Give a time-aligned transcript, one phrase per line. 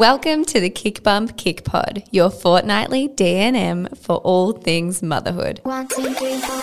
[0.00, 5.60] Welcome to the KICBUMP Kick Pod, your fortnightly DNM for all things motherhood.
[5.64, 6.62] One, two, three, four.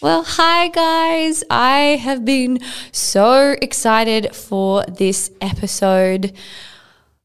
[0.00, 1.44] Well, hi guys.
[1.50, 2.58] I have been
[2.90, 6.32] so excited for this episode.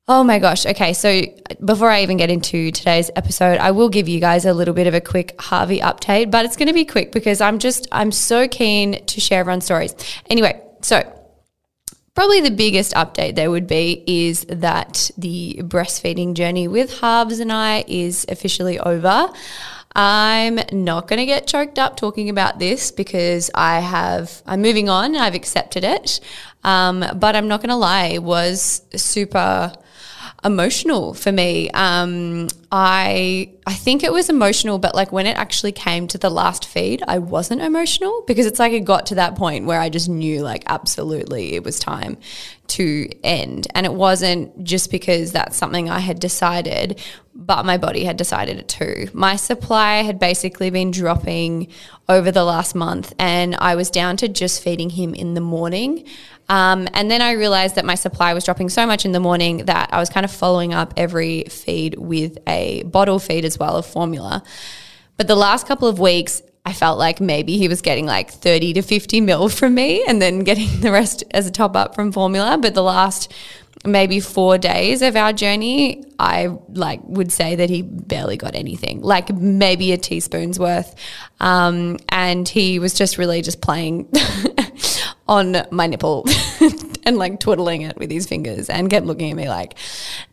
[0.10, 0.66] Oh my gosh.
[0.66, 0.94] Okay.
[0.94, 1.24] So
[1.64, 4.88] before I even get into today's episode, I will give you guys a little bit
[4.88, 8.14] of a quick Harvey update, but it's going to be quick because I'm just, I'm
[8.14, 9.94] so keen to share everyone's stories.
[10.30, 11.04] Anyway, so
[12.16, 17.52] probably the biggest update there would be is that the breastfeeding journey with Harves and
[17.52, 19.28] I is officially over.
[19.94, 24.88] I'm not going to get choked up talking about this because I have, I'm moving
[24.88, 26.22] on, I've accepted it.
[26.64, 29.74] Um, but I'm not going to lie, it was super
[30.48, 31.70] emotional for me.
[31.72, 36.30] Um, I I think it was emotional, but like when it actually came to the
[36.30, 39.90] last feed, I wasn't emotional because it's like it got to that point where I
[39.90, 42.18] just knew like absolutely it was time
[42.68, 43.68] to end.
[43.76, 47.00] And it wasn't just because that's something I had decided,
[47.36, 49.10] but my body had decided it too.
[49.14, 51.68] My supply had basically been dropping
[52.10, 56.06] over the last month, and I was down to just feeding him in the morning.
[56.50, 59.66] Um, and then I realized that my supply was dropping so much in the morning
[59.66, 63.76] that I was kind of following up every feed with a bottle feed as well
[63.76, 64.44] of formula.
[65.18, 68.74] But the last couple of weeks, I felt like maybe he was getting like 30
[68.74, 72.12] to 50 mil from me and then getting the rest as a top up from
[72.12, 72.58] formula.
[72.58, 73.34] But the last
[73.86, 79.02] maybe four days of our journey, I like would say that he barely got anything,
[79.02, 80.96] like maybe a teaspoon's worth.
[81.40, 84.10] Um, and he was just really just playing
[85.28, 86.26] on my nipple
[87.04, 89.76] and like twiddling it with his fingers and kept looking at me like,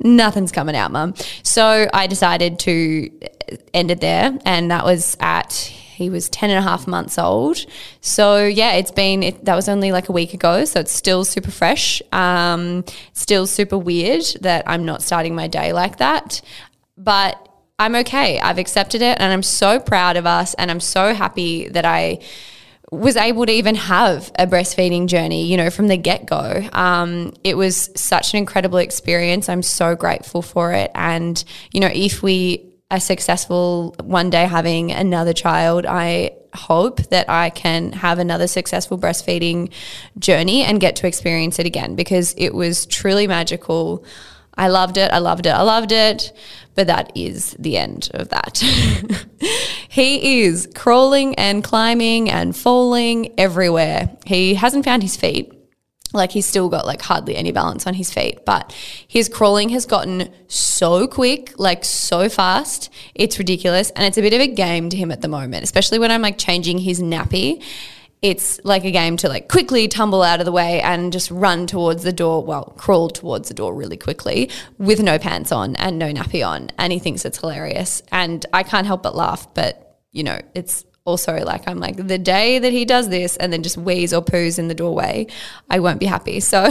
[0.00, 1.14] nothing's coming out, mum.
[1.42, 3.11] So I decided to
[3.72, 4.37] end it there.
[4.45, 7.65] And that was at, he was 10 and a half months old.
[8.00, 10.65] So yeah, it's been, it, that was only like a week ago.
[10.65, 12.03] So it's still super fresh.
[12.12, 16.41] Um, still super weird that I'm not starting my day like that.
[16.97, 18.41] But I'm okay.
[18.41, 22.21] I've accepted it and I'm so proud of us and I'm so happy that I
[22.94, 26.62] was able to even have a breastfeeding journey, you know, from the get go.
[26.72, 29.49] Um, it was such an incredible experience.
[29.49, 30.91] I'm so grateful for it.
[30.94, 37.28] And, you know, if we are successful one day having another child, I hope that
[37.28, 39.71] I can have another successful breastfeeding
[40.19, 44.04] journey and get to experience it again because it was truly magical.
[44.56, 45.10] I loved it.
[45.10, 45.50] I loved it.
[45.50, 46.32] I loved it.
[46.75, 48.59] But that is the end of that.
[49.88, 54.16] he is crawling and climbing and falling everywhere.
[54.26, 55.53] He hasn't found his feet.
[56.12, 58.72] Like he's still got like hardly any balance on his feet, but
[59.09, 62.88] his crawling has gotten so quick, like so fast.
[63.16, 63.91] It's ridiculous.
[63.91, 66.22] And it's a bit of a game to him at the moment, especially when I'm
[66.22, 67.65] like changing his nappy
[68.24, 71.66] it's like a game to like quickly tumble out of the way and just run
[71.66, 75.98] towards the door, well, crawl towards the door really quickly with no pants on and
[75.98, 76.70] no nappy on.
[76.78, 78.02] And he thinks it's hilarious.
[78.10, 82.16] And I can't help but laugh, but you know, it's also like I'm like the
[82.16, 85.26] day that he does this and then just wees or poos in the doorway,
[85.69, 86.41] I won't be happy.
[86.41, 86.66] So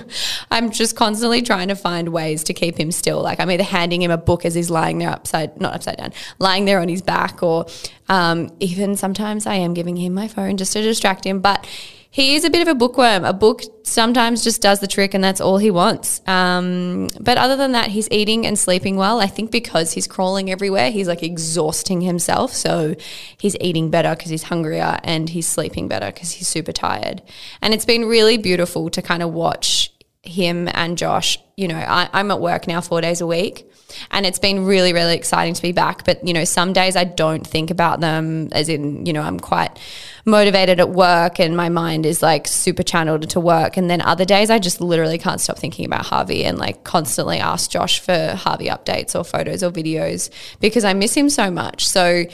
[0.50, 3.20] I'm just constantly trying to find ways to keep him still.
[3.20, 6.14] Like I'm either handing him a book as he's lying there upside not upside down,
[6.38, 7.66] lying there on his back, or
[8.08, 11.40] um, even sometimes I am giving him my phone just to distract him.
[11.40, 11.68] But
[12.14, 13.24] he is a bit of a bookworm.
[13.24, 16.22] A book sometimes just does the trick, and that's all he wants.
[16.28, 19.20] Um, but other than that, he's eating and sleeping well.
[19.20, 22.52] I think because he's crawling everywhere, he's like exhausting himself.
[22.52, 22.94] So
[23.36, 27.20] he's eating better because he's hungrier, and he's sleeping better because he's super tired.
[27.60, 29.92] And it's been really beautiful to kind of watch
[30.24, 31.38] him and Josh.
[31.56, 33.70] You know, I, I'm at work now four days a week.
[34.10, 36.04] And it's been really, really exciting to be back.
[36.04, 39.38] But, you know, some days I don't think about them as in, you know, I'm
[39.38, 39.78] quite
[40.24, 43.76] motivated at work and my mind is like super channeled to work.
[43.76, 47.38] And then other days I just literally can't stop thinking about Harvey and like constantly
[47.38, 50.30] ask Josh for Harvey updates or photos or videos
[50.60, 51.86] because I miss him so much.
[51.86, 52.24] So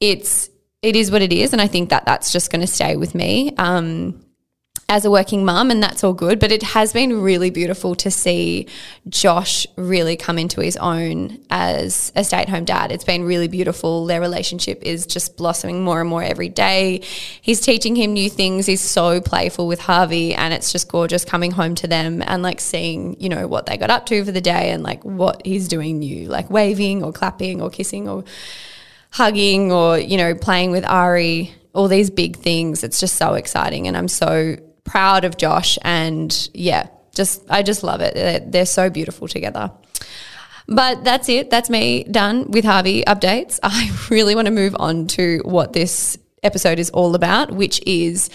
[0.00, 0.50] it's,
[0.82, 1.52] it is what it is.
[1.52, 3.54] And I think that that's just going to stay with me.
[3.56, 4.20] Um,
[4.88, 6.38] as a working mum, and that's all good.
[6.38, 8.66] But it has been really beautiful to see
[9.08, 12.90] Josh really come into his own as a stay at home dad.
[12.90, 14.06] It's been really beautiful.
[14.06, 17.02] Their relationship is just blossoming more and more every day.
[17.40, 18.66] He's teaching him new things.
[18.66, 22.60] He's so playful with Harvey, and it's just gorgeous coming home to them and like
[22.60, 25.68] seeing, you know, what they got up to for the day and like what he's
[25.68, 28.24] doing new, like waving or clapping or kissing or
[29.10, 32.82] hugging or, you know, playing with Ari all these big things.
[32.82, 33.86] It's just so exciting.
[33.86, 34.56] And I'm so
[34.88, 38.50] proud of Josh and yeah, just I just love it.
[38.50, 39.70] They're, so beautiful together.
[40.66, 41.50] But that's it.
[41.50, 43.58] That's me done with Harvey updates.
[43.62, 48.30] I really want to move on to what this episode is all about, which is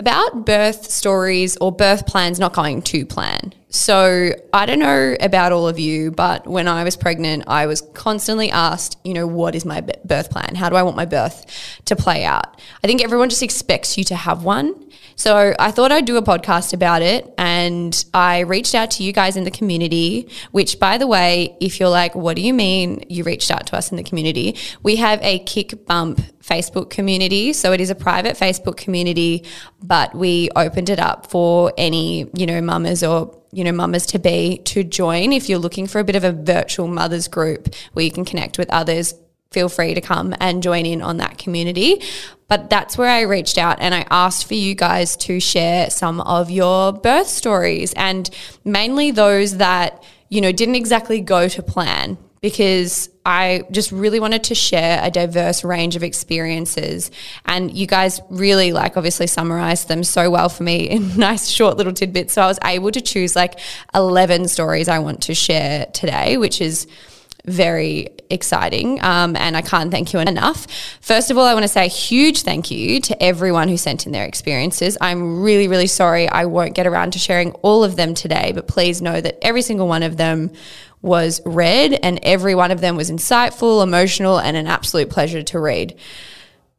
[0.00, 3.52] about birth stories or birth plans not going to plan.
[3.70, 7.82] So I don't know about all of you, but when I was pregnant, I was
[7.82, 10.54] constantly asked, you know, what is my birth plan?
[10.54, 11.44] How do I want my birth
[11.84, 12.58] to play out?
[12.82, 14.86] I think everyone just expects you to have one.
[15.16, 17.34] So I thought I'd do a podcast about it.
[17.36, 21.78] And I reached out to you guys in the community, which, by the way, if
[21.78, 24.56] you're like, what do you mean you reached out to us in the community?
[24.82, 27.52] We have a KICBUMP Facebook community.
[27.52, 29.44] So it is a private Facebook community,
[29.82, 34.18] but we opened it up for any, you know, mamas or you know, mamas to
[34.18, 35.32] be to join.
[35.32, 38.58] If you're looking for a bit of a virtual mothers group where you can connect
[38.58, 39.14] with others,
[39.50, 42.02] feel free to come and join in on that community.
[42.48, 46.20] But that's where I reached out and I asked for you guys to share some
[46.20, 48.28] of your birth stories and
[48.64, 54.44] mainly those that, you know, didn't exactly go to plan because I just really wanted
[54.44, 57.10] to share a diverse range of experiences.
[57.44, 61.76] And you guys really, like, obviously summarized them so well for me in nice, short
[61.76, 62.34] little tidbits.
[62.34, 63.58] So I was able to choose like
[63.94, 66.86] 11 stories I want to share today, which is
[67.44, 69.02] very exciting.
[69.02, 70.66] Um, and I can't thank you enough.
[71.00, 74.06] First of all, I want to say a huge thank you to everyone who sent
[74.06, 74.98] in their experiences.
[75.00, 78.68] I'm really, really sorry I won't get around to sharing all of them today, but
[78.68, 80.52] please know that every single one of them
[81.02, 85.60] was read and every one of them was insightful, emotional, and an absolute pleasure to
[85.60, 85.98] read.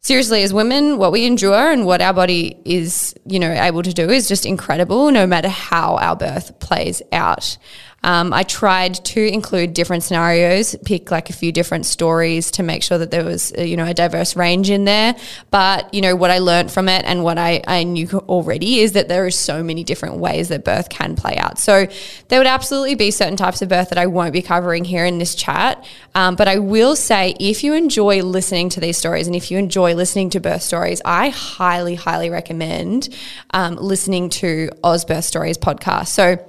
[0.02, 3.94] Seriously as women what we endure and what our body is you know able to
[3.94, 7.58] do is just incredible no matter how our birth plays out
[8.04, 12.84] um, I tried to include different scenarios, pick like a few different stories to make
[12.84, 15.16] sure that there was, uh, you know, a diverse range in there.
[15.52, 18.94] But, you know, what I learned from it and what I, I knew already is
[18.94, 21.60] that there are so many different ways that birth can play out.
[21.60, 21.88] So
[22.30, 25.18] there would absolutely be certain types of birth that I won't be covering here in
[25.18, 25.86] this chat.
[26.16, 29.58] Um, but I will say if you enjoy listening to these stories and if you
[29.58, 33.10] enjoy listening to birth stories, I highly, highly recommend
[33.52, 36.08] um, listening to Oz Birth Stories podcast.
[36.08, 36.49] So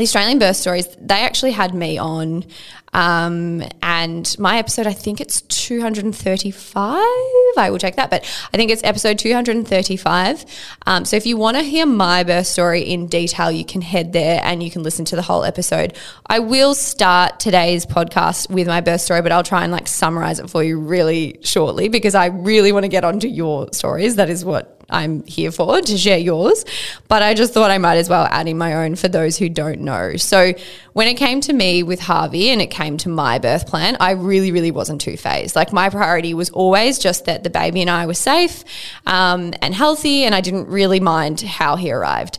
[0.00, 2.44] the Australian birth stories, they actually had me on.
[2.92, 6.96] Um, and my episode, I think it's 235.
[7.56, 10.44] I will check that, but I think it's episode 235.
[10.86, 14.12] Um, so if you want to hear my birth story in detail, you can head
[14.12, 15.96] there and you can listen to the whole episode.
[16.26, 20.40] I will start today's podcast with my birth story, but I'll try and like summarize
[20.40, 24.16] it for you really shortly because I really want to get onto your stories.
[24.16, 26.64] That is what I'm here for to share yours.
[27.08, 29.48] But I just thought I might as well add in my own for those who
[29.48, 30.16] don't know.
[30.16, 30.52] So
[30.92, 34.12] when it came to me with Harvey and it came to my birth plan, I
[34.12, 35.56] really, really wasn't too fazed.
[35.56, 38.64] Like my priority was always just that the baby and I were safe
[39.06, 42.38] um, and healthy, and I didn't really mind how he arrived.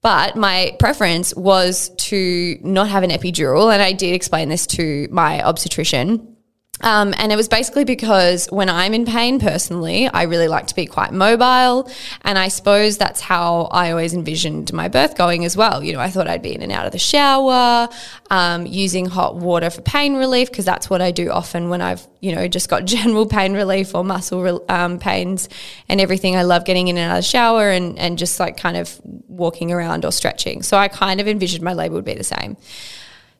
[0.00, 5.08] But my preference was to not have an epidural, and I did explain this to
[5.10, 6.36] my obstetrician.
[6.80, 10.74] Um, and it was basically because when I'm in pain personally, I really like to
[10.74, 11.90] be quite mobile.
[12.22, 15.82] And I suppose that's how I always envisioned my birth going as well.
[15.82, 17.88] You know, I thought I'd be in and out of the shower,
[18.30, 22.06] um, using hot water for pain relief, because that's what I do often when I've,
[22.20, 25.48] you know, just got general pain relief or muscle um, pains
[25.88, 26.36] and everything.
[26.36, 29.00] I love getting in and out of the shower and, and just like kind of
[29.04, 30.62] walking around or stretching.
[30.62, 32.56] So I kind of envisioned my labor would be the same.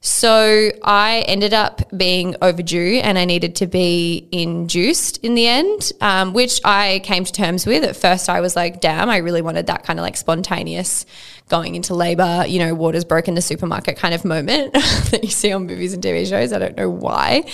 [0.01, 5.93] So I ended up being overdue and I needed to be induced in the end,
[6.01, 7.83] um, which I came to terms with.
[7.83, 11.05] At first, I was like, damn, I really wanted that kind of like spontaneous
[11.49, 14.73] going into labor, you know, waters broken the supermarket kind of moment
[15.11, 16.53] that you see on movies and TV shows.
[16.53, 17.45] I don't know why.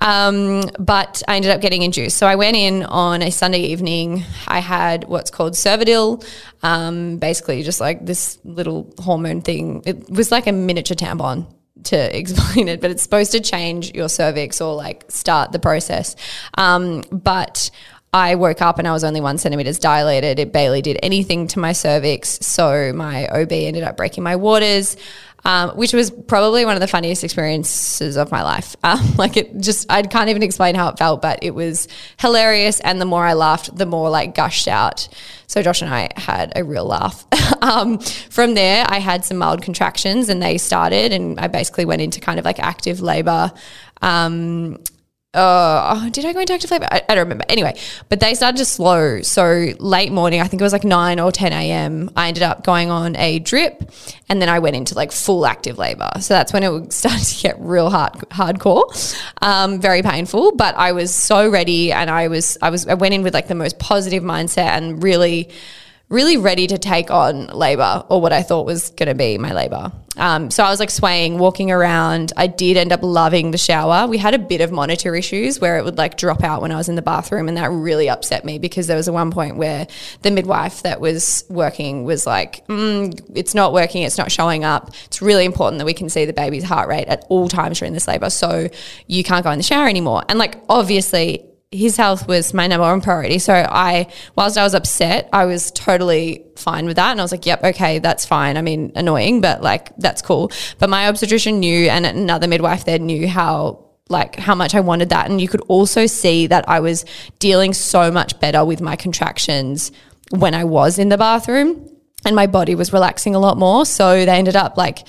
[0.00, 2.16] Um, but I ended up getting induced.
[2.16, 4.24] So I went in on a Sunday evening.
[4.46, 6.24] I had what's called Cervidil,
[6.62, 9.82] um, basically just like this little hormone thing.
[9.86, 11.46] It was like a miniature tampon
[11.84, 16.16] to explain it, but it's supposed to change your cervix or like start the process.
[16.56, 17.70] Um, but
[18.12, 20.38] I woke up and I was only one centimeters dilated.
[20.38, 22.38] It barely did anything to my cervix.
[22.40, 24.96] So my OB ended up breaking my waters
[25.44, 28.76] um, which was probably one of the funniest experiences of my life.
[28.88, 32.80] Um, like it just, I can't even explain how it felt, but it was hilarious.
[32.80, 35.08] And the more I laughed, the more like gushed out.
[35.46, 37.26] So Josh and I had a real laugh.
[37.60, 42.00] um, from there, I had some mild contractions and they started, and I basically went
[42.00, 43.52] into kind of like active labor.
[44.00, 44.78] Um,
[45.34, 46.88] uh, did I go into active labor?
[46.90, 47.44] I, I, don't remember.
[47.50, 47.74] Anyway,
[48.08, 49.20] but they started to slow.
[49.20, 52.64] So late morning, I think it was like 9 or 10 a.m., I ended up
[52.64, 53.90] going on a drip
[54.30, 56.08] and then I went into like full active labor.
[56.20, 60.56] So that's when it started to get real hard, hardcore, um, very painful.
[60.56, 63.48] But I was so ready and I was, I was, I went in with like
[63.48, 65.50] the most positive mindset and really,
[66.08, 69.52] really ready to take on labor or what I thought was going to be my
[69.52, 69.92] labor.
[70.18, 72.32] Um, so I was like swaying, walking around.
[72.36, 74.06] I did end up loving the shower.
[74.06, 76.76] We had a bit of monitor issues where it would like drop out when I
[76.76, 79.56] was in the bathroom, and that really upset me because there was a one point
[79.56, 79.86] where
[80.22, 84.02] the midwife that was working was like, mm, "It's not working.
[84.02, 84.90] It's not showing up.
[85.06, 87.94] It's really important that we can see the baby's heart rate at all times during
[87.94, 88.68] this labor, so
[89.06, 92.86] you can't go in the shower anymore." And like obviously his health was my number
[92.86, 93.38] one priority.
[93.38, 94.06] So I,
[94.36, 97.10] whilst I was upset, I was totally fine with that.
[97.10, 98.56] And I was like, yep, okay, that's fine.
[98.56, 100.50] I mean, annoying, but like, that's cool.
[100.78, 105.10] But my obstetrician knew, and another midwife there knew how like how much I wanted
[105.10, 105.28] that.
[105.28, 107.04] And you could also see that I was
[107.38, 109.92] dealing so much better with my contractions
[110.30, 111.86] when I was in the bathroom
[112.24, 113.84] and my body was relaxing a lot more.
[113.84, 115.06] So they ended up like,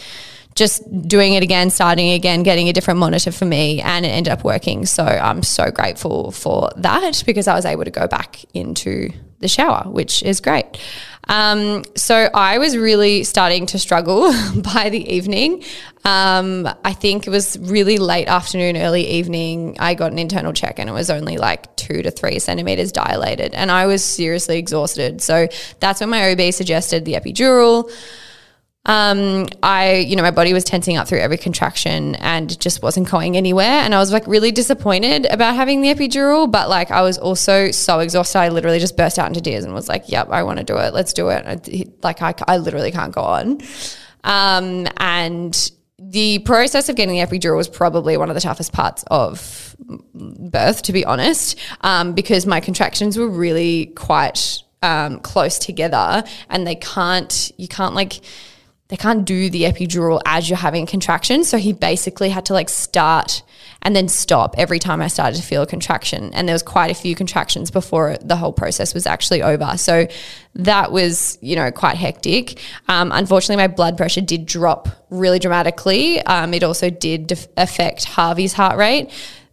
[0.56, 4.32] just doing it again, starting again, getting a different monitor for me, and it ended
[4.32, 4.86] up working.
[4.86, 9.48] So I'm so grateful for that because I was able to go back into the
[9.48, 10.66] shower, which is great.
[11.30, 14.32] Um, so I was really starting to struggle
[14.74, 15.64] by the evening.
[16.04, 19.78] Um, I think it was really late afternoon, early evening.
[19.80, 23.54] I got an internal check and it was only like two to three centimeters dilated,
[23.54, 25.22] and I was seriously exhausted.
[25.22, 25.48] So
[25.80, 27.92] that's when my OB suggested the epidural
[28.86, 33.10] um, I, you know, my body was tensing up through every contraction and just wasn't
[33.10, 33.66] going anywhere.
[33.66, 37.72] And I was like really disappointed about having the epidural, but like I was also
[37.72, 38.40] so exhausted.
[38.40, 40.78] I literally just burst out into tears and was like, yep, I want to do
[40.78, 40.94] it.
[40.94, 42.04] Let's do it.
[42.04, 43.60] Like I, I literally can't go on.
[44.24, 49.04] Um, and the process of getting the epidural was probably one of the toughest parts
[49.08, 49.76] of
[50.14, 56.66] birth, to be honest, um, because my contractions were really quite um, close together and
[56.66, 58.22] they can't, you can't like,
[58.90, 61.44] they can't do the epidural as you're having a contraction.
[61.44, 63.44] So he basically had to like start
[63.84, 66.34] and then stop every time I started to feel a contraction.
[66.34, 69.78] And there was quite a few contractions before the whole process was actually over.
[69.78, 70.08] So
[70.56, 72.60] that was, you know, quite hectic.
[72.88, 76.20] Um, unfortunately, my blood pressure did drop really dramatically.
[76.24, 79.12] Um, it also did def- affect Harvey's heart rate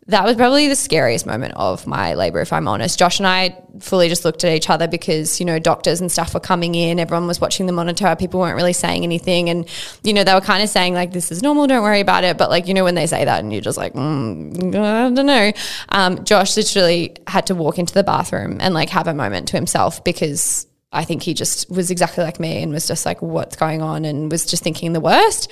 [0.08, 2.96] that was probably the scariest moment of my labor, if I'm honest.
[2.96, 6.32] Josh and I fully just looked at each other because, you know, doctors and stuff
[6.32, 9.50] were coming in, everyone was watching the monitor, people weren't really saying anything.
[9.50, 9.68] And,
[10.04, 12.38] you know, they were kind of saying, like, this is normal, don't worry about it.
[12.38, 15.26] But, like, you know, when they say that and you're just like, mm, I don't
[15.26, 15.52] know.
[15.88, 19.56] Um, Josh literally had to walk into the bathroom and, like, have a moment to
[19.56, 23.56] himself because I think he just was exactly like me and was just like, what's
[23.56, 24.04] going on?
[24.04, 25.50] And was just thinking the worst.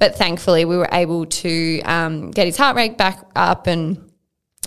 [0.00, 4.10] But thankfully, we were able to um, get his heart rate back up and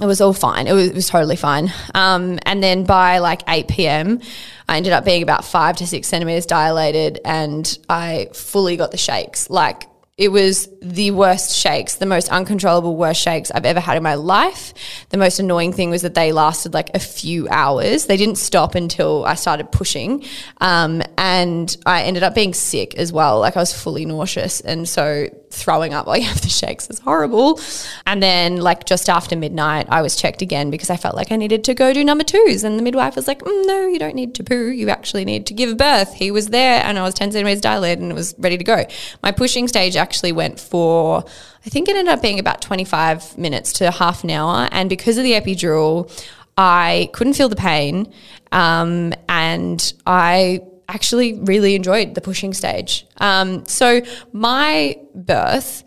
[0.01, 0.67] it was all fine.
[0.67, 1.73] It was, it was totally fine.
[1.93, 4.21] Um, and then by like 8 p.m.,
[4.69, 8.97] I ended up being about five to six centimeters dilated and I fully got the
[8.97, 9.49] shakes.
[9.49, 14.03] Like it was the worst shakes, the most uncontrollable, worst shakes I've ever had in
[14.03, 14.73] my life.
[15.09, 18.05] The most annoying thing was that they lasted like a few hours.
[18.05, 20.23] They didn't stop until I started pushing.
[20.61, 23.39] Um, and I ended up being sick as well.
[23.39, 24.61] Like I was fully nauseous.
[24.61, 27.59] And so throwing up while you have the shakes is horrible.
[28.05, 31.35] And then, like, just after midnight, I was checked again because I felt like I
[31.35, 32.63] needed to go do number twos.
[32.63, 34.69] And the midwife was like, mm, no, you don't need to poo.
[34.69, 36.13] You actually need to give birth.
[36.13, 38.85] He was there and I was 10 centimeters dilated and it was ready to go.
[39.21, 41.23] My pushing stage actually went for,
[41.65, 44.67] I think it ended up being about 25 minutes to half an hour.
[44.71, 46.11] And because of the epidural,
[46.57, 48.11] I couldn't feel the pain.
[48.51, 53.05] Um, and I actually really enjoyed the pushing stage.
[53.17, 55.83] Um, so my birth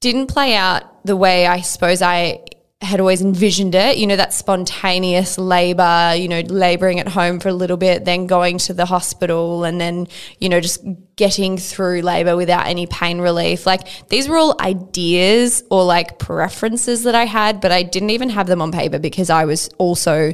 [0.00, 2.44] didn't play out the way I suppose I
[2.80, 7.48] had always envisioned it, you know, that spontaneous labor, you know, laboring at home for
[7.48, 10.06] a little bit, then going to the hospital and then,
[10.38, 10.84] you know, just
[11.16, 13.66] getting through labor without any pain relief.
[13.66, 18.30] Like these were all ideas or like preferences that I had, but I didn't even
[18.30, 20.32] have them on paper because I was also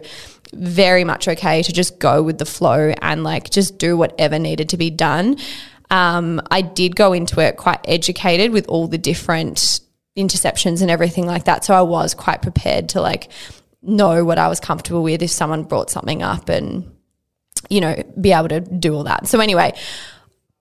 [0.57, 4.69] very much okay to just go with the flow and like just do whatever needed
[4.71, 5.37] to be done.
[5.91, 9.81] Um, I did go into it quite educated with all the different
[10.17, 11.65] interceptions and everything like that.
[11.65, 13.31] So I was quite prepared to like
[13.83, 16.91] know what I was comfortable with if someone brought something up and,
[17.69, 19.27] you know, be able to do all that.
[19.27, 19.75] So anyway,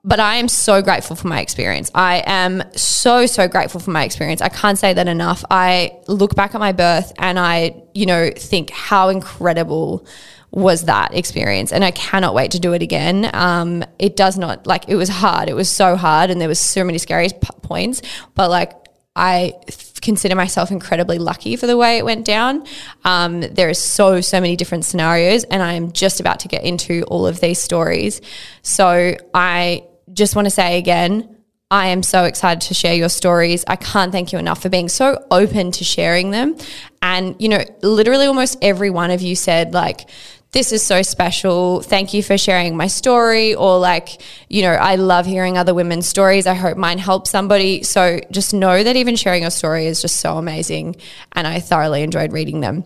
[0.03, 1.89] but I am so grateful for my experience.
[1.95, 4.41] I am so, so grateful for my experience.
[4.41, 5.45] I can't say that enough.
[5.50, 10.05] I look back at my birth and I, you know, think how incredible
[10.51, 14.67] was that experience and i cannot wait to do it again um, it does not
[14.67, 17.48] like it was hard it was so hard and there was so many scary p-
[17.63, 18.03] points
[18.36, 18.72] but like
[19.15, 19.53] I
[20.01, 22.65] consider myself incredibly lucky for the way it went down.
[23.05, 26.63] Um, there is so, so many different scenarios, and I am just about to get
[26.63, 28.22] into all of these stories.
[28.63, 29.83] So I
[30.13, 31.38] just want to say again,
[31.72, 33.63] I am so excited to share your stories.
[33.67, 36.55] I can't thank you enough for being so open to sharing them.
[37.01, 40.08] And, you know, literally almost every one of you said, like,
[40.51, 41.82] this is so special.
[41.82, 43.55] Thank you for sharing my story.
[43.55, 46.46] Or, like, you know, I love hearing other women's stories.
[46.46, 47.82] I hope mine helps somebody.
[47.82, 50.98] So, just know that even sharing your story is just so amazing.
[51.32, 52.84] And I thoroughly enjoyed reading them.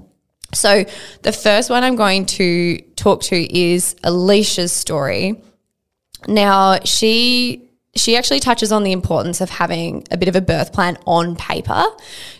[0.53, 0.85] So,
[1.23, 5.41] the first one I'm going to talk to is Alicia's story.
[6.27, 7.63] Now, she
[7.95, 11.35] she actually touches on the importance of having a bit of a birth plan on
[11.35, 11.83] paper.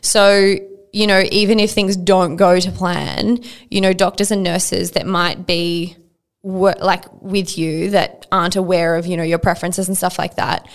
[0.02, 0.56] So,
[0.94, 3.40] you know, even if things don't go to plan,
[3.72, 5.98] you know, doctors and nurses that might be
[6.44, 10.68] like with you that aren't aware of, you know, your preferences and stuff like that.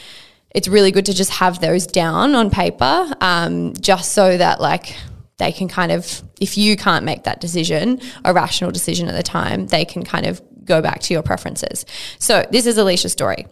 [0.51, 4.95] It's really good to just have those down on paper, um, just so that like
[5.39, 9.23] they can kind of, if you can't make that decision, a rational decision at the
[9.23, 11.85] time, they can kind of go back to your preferences.
[12.19, 13.47] So this is Alicia's story.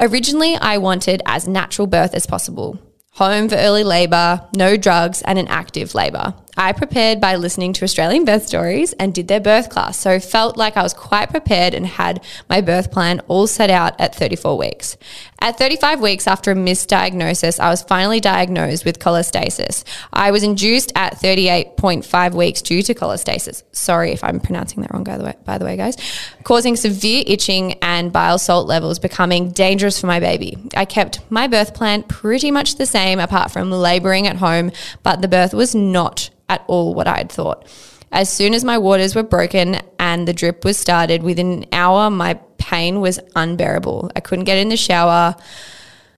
[0.00, 2.78] Originally, I wanted as natural birth as possible.
[3.14, 6.34] Home for early labour, no drugs, and an active labour.
[6.60, 10.58] I prepared by listening to Australian birth stories and did their birth class, so felt
[10.58, 14.58] like I was quite prepared and had my birth plan all set out at 34
[14.58, 14.98] weeks.
[15.40, 19.84] At 35 weeks after a misdiagnosis, I was finally diagnosed with cholestasis.
[20.12, 23.62] I was induced at 38.5 weeks due to cholestasis.
[23.72, 25.96] Sorry if I'm pronouncing that wrong, by the way, by the way guys.
[26.44, 30.58] Causing severe itching and bile salt levels becoming dangerous for my baby.
[30.76, 35.22] I kept my birth plan pretty much the same apart from labouring at home, but
[35.22, 37.66] the birth was not at all what I had thought.
[38.12, 42.10] As soon as my waters were broken and the drip was started, within an hour,
[42.10, 44.10] my pain was unbearable.
[44.16, 45.36] I couldn't get in the shower.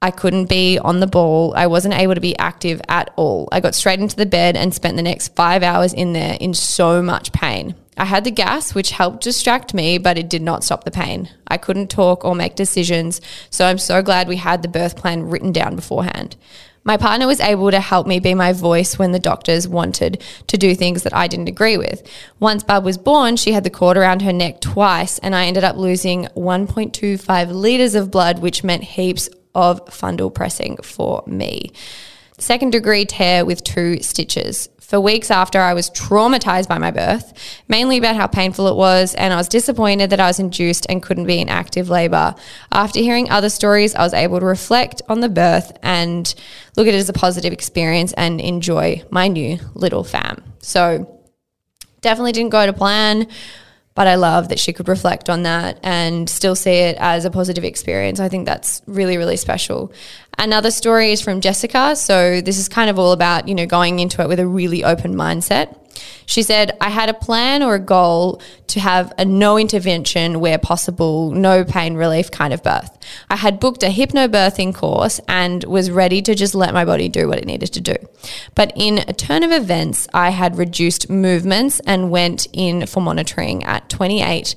[0.00, 1.54] I couldn't be on the ball.
[1.54, 3.48] I wasn't able to be active at all.
[3.52, 6.54] I got straight into the bed and spent the next five hours in there in
[6.54, 7.76] so much pain.
[7.98, 11.28] I had the gas, which helped distract me, but it did not stop the pain.
[11.46, 13.20] I couldn't talk or make decisions,
[13.50, 16.36] so I'm so glad we had the birth plan written down beforehand.
[16.84, 20.58] My partner was able to help me be my voice when the doctors wanted to
[20.58, 22.02] do things that I didn't agree with.
[22.40, 25.62] Once Bub was born, she had the cord around her neck twice, and I ended
[25.62, 31.70] up losing 1.25 litres of blood, which meant heaps of fundal pressing for me.
[32.38, 34.68] Second degree tear with two stitches.
[34.92, 37.32] For weeks after, I was traumatized by my birth,
[37.66, 41.02] mainly about how painful it was, and I was disappointed that I was induced and
[41.02, 42.34] couldn't be in active labor.
[42.70, 46.34] After hearing other stories, I was able to reflect on the birth and
[46.76, 50.44] look at it as a positive experience and enjoy my new little fam.
[50.58, 51.22] So,
[52.02, 53.28] definitely didn't go to plan
[53.94, 57.30] but I love that she could reflect on that and still see it as a
[57.30, 58.20] positive experience.
[58.20, 59.92] I think that's really, really special.
[60.38, 61.94] Another story is from Jessica.
[61.96, 64.82] So this is kind of all about, you know, going into it with a really
[64.82, 65.76] open mindset.
[66.26, 70.58] She said, I had a plan or a goal to have a no intervention where
[70.58, 72.96] possible, no pain relief kind of birth.
[73.28, 77.28] I had booked a hypnobirthing course and was ready to just let my body do
[77.28, 77.96] what it needed to do.
[78.54, 83.64] But in a turn of events, I had reduced movements and went in for monitoring
[83.64, 84.54] at 28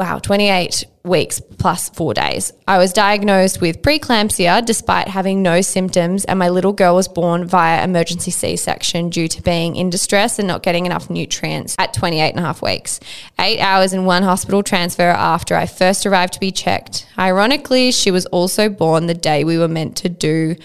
[0.00, 2.54] wow, 28 weeks plus four days.
[2.66, 7.44] I was diagnosed with preeclampsia despite having no symptoms, and my little girl was born
[7.44, 11.92] via emergency C section due to being in distress and not getting enough nutrients at
[11.92, 12.98] 28 and a half weeks.
[13.38, 17.06] Eight hours in one hospital transfer after I first arrived to be checked.
[17.18, 20.56] Ironically, she was also born the day we were meant to do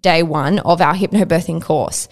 [0.00, 2.08] day one of our hypnobirthing course.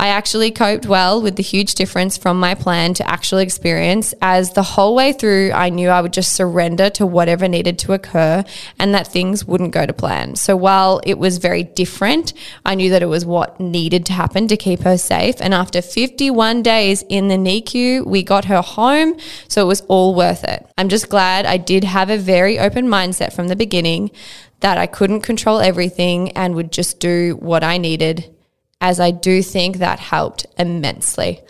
[0.00, 4.54] I actually coped well with the huge difference from my plan to actual experience, as
[4.54, 8.42] the whole way through, I knew I would just surrender to whatever needed to occur
[8.78, 10.36] and that things wouldn't go to plan.
[10.36, 12.32] So while it was very different,
[12.64, 15.36] I knew that it was what needed to happen to keep her safe.
[15.38, 20.14] And after 51 days in the NICU, we got her home, so it was all
[20.14, 20.66] worth it.
[20.78, 24.12] I'm just glad I did have a very open mindset from the beginning
[24.60, 28.34] that I couldn't control everything and would just do what I needed
[28.80, 31.40] as I do think that helped immensely.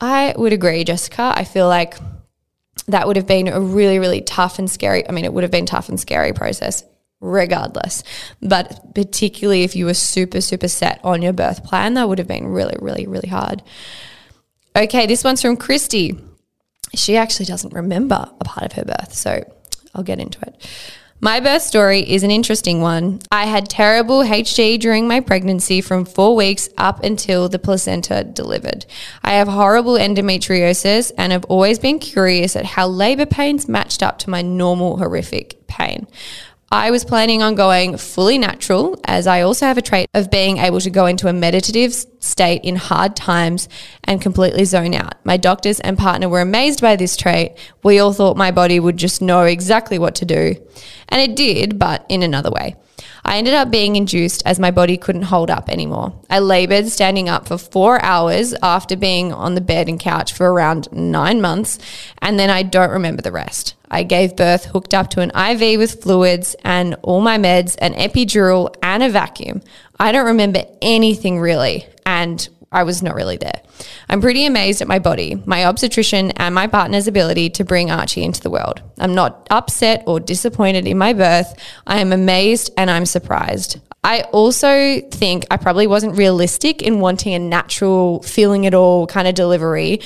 [0.00, 1.32] I would agree, Jessica.
[1.34, 1.96] I feel like
[2.88, 5.08] that would have been a really, really tough and scary.
[5.08, 6.84] I mean, it would have been tough and scary process
[7.20, 8.02] regardless.
[8.42, 12.28] But particularly if you were super, super set on your birth plan, that would have
[12.28, 13.62] been really, really, really hard.
[14.74, 16.18] Okay, this one's from Christy.
[16.94, 19.44] She actually doesn't remember a part of her birth, so
[19.94, 20.68] I'll get into it.
[21.24, 23.20] My birth story is an interesting one.
[23.30, 28.86] I had terrible HG during my pregnancy from four weeks up until the placenta delivered.
[29.22, 34.18] I have horrible endometriosis and have always been curious at how labor pains matched up
[34.18, 36.08] to my normal horrific pain.
[36.72, 40.56] I was planning on going fully natural, as I also have a trait of being
[40.56, 43.68] able to go into a meditative state in hard times
[44.04, 45.22] and completely zone out.
[45.22, 47.58] My doctors and partner were amazed by this trait.
[47.84, 50.54] We all thought my body would just know exactly what to do.
[51.10, 52.76] And it did, but in another way.
[53.24, 56.12] I ended up being induced as my body couldn't hold up anymore.
[56.28, 60.52] I labored standing up for four hours after being on the bed and couch for
[60.52, 61.78] around nine months,
[62.18, 63.74] and then I don't remember the rest.
[63.90, 67.94] I gave birth hooked up to an IV with fluids and all my meds, an
[67.94, 69.62] epidural, and a vacuum.
[70.00, 73.60] I don't remember anything really, and I was not really there.
[74.08, 78.24] I'm pretty amazed at my body, my obstetrician, and my partner's ability to bring Archie
[78.24, 78.82] into the world.
[78.98, 81.54] I'm not upset or disappointed in my birth.
[81.86, 83.78] I am amazed and I'm surprised.
[84.04, 89.28] I also think I probably wasn't realistic in wanting a natural, feeling it all kind
[89.28, 90.00] of delivery,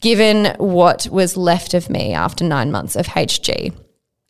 [0.00, 3.72] given what was left of me after nine months of HG.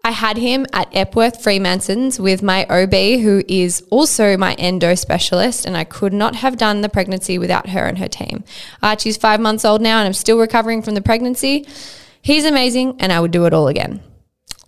[0.06, 5.64] I had him at Epworth Freemasons with my OB, who is also my endo specialist,
[5.66, 8.44] and I could not have done the pregnancy without her and her team.
[8.84, 11.66] Archie's five months old now, and I'm still recovering from the pregnancy.
[12.22, 14.00] He's amazing, and I would do it all again.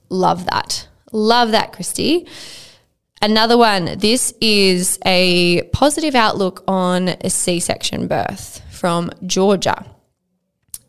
[0.08, 0.88] Love that.
[1.12, 2.26] Love that, Christy.
[3.22, 3.96] Another one.
[3.96, 9.86] This is a positive outlook on a C section birth from Georgia.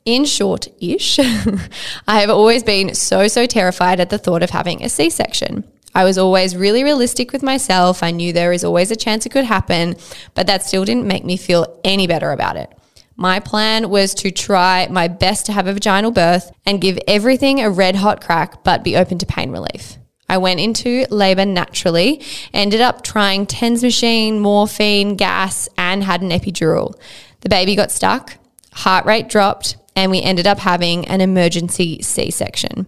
[0.05, 1.19] In short ish,
[2.07, 5.63] I have always been so, so terrified at the thought of having a C section.
[5.93, 8.03] I was always really realistic with myself.
[8.03, 9.95] I knew there is always a chance it could happen,
[10.33, 12.71] but that still didn't make me feel any better about it.
[13.15, 17.59] My plan was to try my best to have a vaginal birth and give everything
[17.59, 19.97] a red hot crack, but be open to pain relief.
[20.29, 26.29] I went into labor naturally, ended up trying TENS machine, morphine, gas, and had an
[26.29, 26.93] epidural.
[27.41, 28.37] The baby got stuck,
[28.71, 32.87] heart rate dropped, and we ended up having an emergency C section.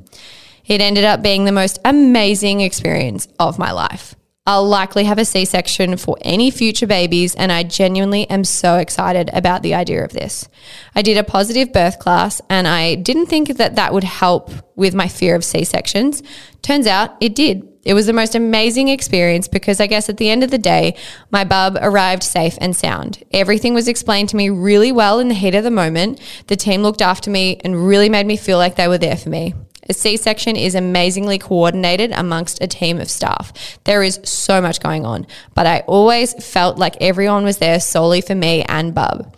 [0.66, 4.16] It ended up being the most amazing experience of my life.
[4.48, 8.78] I'll likely have a C section for any future babies, and I genuinely am so
[8.78, 10.48] excited about the idea of this.
[10.96, 14.96] I did a positive birth class, and I didn't think that that would help with
[14.96, 16.24] my fear of C sections.
[16.62, 17.68] Turns out it did.
[17.84, 20.96] It was the most amazing experience because I guess at the end of the day,
[21.32, 23.24] my bub arrived safe and sound.
[23.32, 26.22] Everything was explained to me really well in the heat of the moment.
[26.48, 29.30] The team looked after me and really made me feel like they were there for
[29.30, 29.56] me.
[29.90, 33.80] A C section is amazingly coordinated amongst a team of staff.
[33.84, 38.22] There is so much going on, but I always felt like everyone was there solely
[38.22, 39.36] for me and Bub.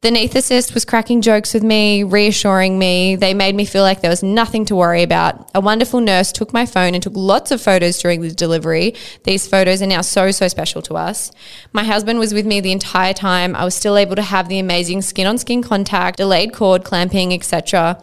[0.00, 3.16] The anaesthetist was cracking jokes with me, reassuring me.
[3.16, 5.50] They made me feel like there was nothing to worry about.
[5.56, 8.94] A wonderful nurse took my phone and took lots of photos during the delivery.
[9.24, 11.32] These photos are now so, so special to us.
[11.72, 13.56] My husband was with me the entire time.
[13.56, 17.34] I was still able to have the amazing skin on skin contact, delayed cord clamping,
[17.34, 18.00] etc.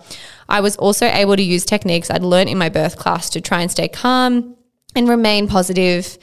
[0.50, 3.62] I was also able to use techniques I'd learned in my birth class to try
[3.62, 4.58] and stay calm
[4.98, 6.18] and remain positive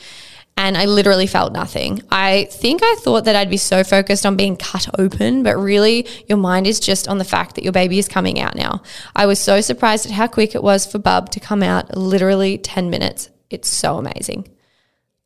[0.63, 2.03] and I literally felt nothing.
[2.13, 6.07] I think I thought that I'd be so focused on being cut open, but really
[6.29, 8.81] your mind is just on the fact that your baby is coming out now.
[9.17, 12.59] I was so surprised at how quick it was for Bub to come out literally
[12.59, 13.29] 10 minutes.
[13.51, 14.49] It's so amazing.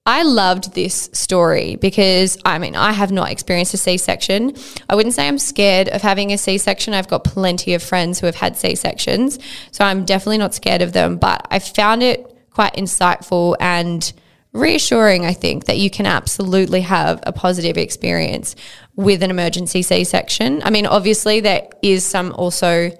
[0.06, 4.54] I loved this story because I mean, I have not experienced a C section.
[4.88, 6.94] I wouldn't say I'm scared of having a C section.
[6.94, 9.38] I've got plenty of friends who have had C sections,
[9.70, 14.14] so I'm definitely not scared of them, but I found it quite insightful and
[14.56, 18.56] reassuring, I think, that you can absolutely have a positive experience
[18.94, 20.62] with an emergency C section.
[20.62, 22.90] I mean, obviously, there is some also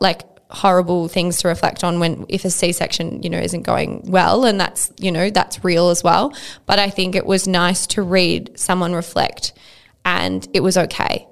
[0.00, 4.44] like horrible things to reflect on when if a C-section you know isn't going well
[4.44, 6.34] and that's you know that's real as well
[6.66, 9.52] but I think it was nice to read someone reflect
[10.04, 11.28] and it was okay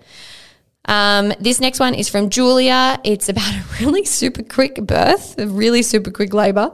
[0.88, 2.98] um, this next one is from Julia.
[3.04, 6.70] It's about a really super quick birth, a really super quick labor.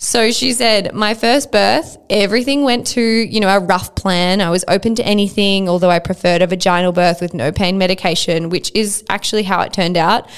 [0.00, 4.40] So she said, My first birth, everything went to, you know, a rough plan.
[4.40, 8.48] I was open to anything, although I preferred a vaginal birth with no pain medication,
[8.48, 10.30] which is actually how it turned out.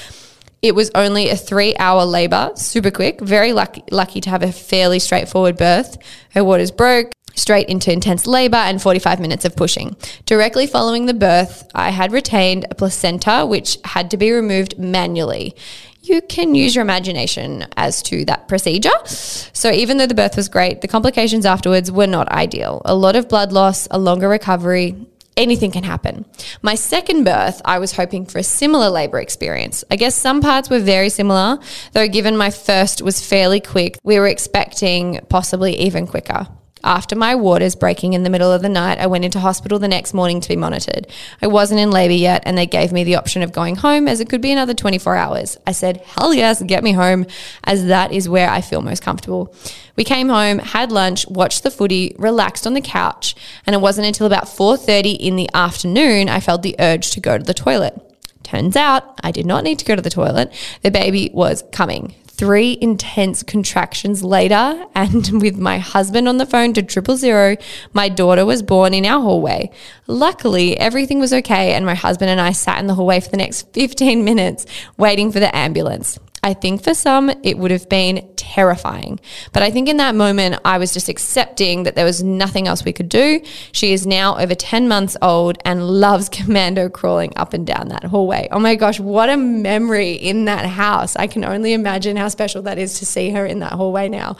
[0.62, 3.20] It was only a three hour labor, super quick.
[3.20, 5.98] Very lucky, lucky to have a fairly straightforward birth.
[6.30, 9.94] Her waters broke straight into intense labor and 45 minutes of pushing.
[10.24, 15.54] Directly following the birth, I had retained a placenta, which had to be removed manually
[16.02, 18.90] you can use your imagination as to that procedure.
[19.04, 22.82] So, even though the birth was great, the complications afterwards were not ideal.
[22.84, 26.24] A lot of blood loss, a longer recovery, anything can happen.
[26.62, 29.84] My second birth, I was hoping for a similar labor experience.
[29.90, 31.58] I guess some parts were very similar,
[31.92, 36.46] though given my first was fairly quick, we were expecting possibly even quicker.
[36.82, 39.88] After my waters breaking in the middle of the night, I went into hospital the
[39.88, 41.06] next morning to be monitored.
[41.42, 44.20] I wasn't in labor yet, and they gave me the option of going home as
[44.20, 45.58] it could be another 24 hours.
[45.66, 47.26] I said, hell yes, get me home,
[47.64, 49.54] as that is where I feel most comfortable.
[49.96, 53.34] We came home, had lunch, watched the footy, relaxed on the couch,
[53.66, 57.36] and it wasn't until about 4.30 in the afternoon I felt the urge to go
[57.36, 58.00] to the toilet.
[58.42, 60.52] Turns out I did not need to go to the toilet.
[60.82, 66.72] The baby was coming Three intense contractions later, and with my husband on the phone
[66.72, 67.58] to triple zero,
[67.92, 69.70] my daughter was born in our hallway.
[70.06, 73.36] Luckily, everything was okay, and my husband and I sat in the hallway for the
[73.36, 74.64] next 15 minutes
[74.96, 76.18] waiting for the ambulance.
[76.42, 79.20] I think for some, it would have been terrifying.
[79.52, 82.82] But I think in that moment, I was just accepting that there was nothing else
[82.82, 83.42] we could do.
[83.72, 88.04] She is now over 10 months old and loves commando crawling up and down that
[88.04, 88.48] hallway.
[88.50, 91.14] Oh my gosh, what a memory in that house.
[91.14, 94.36] I can only imagine how special that is to see her in that hallway now.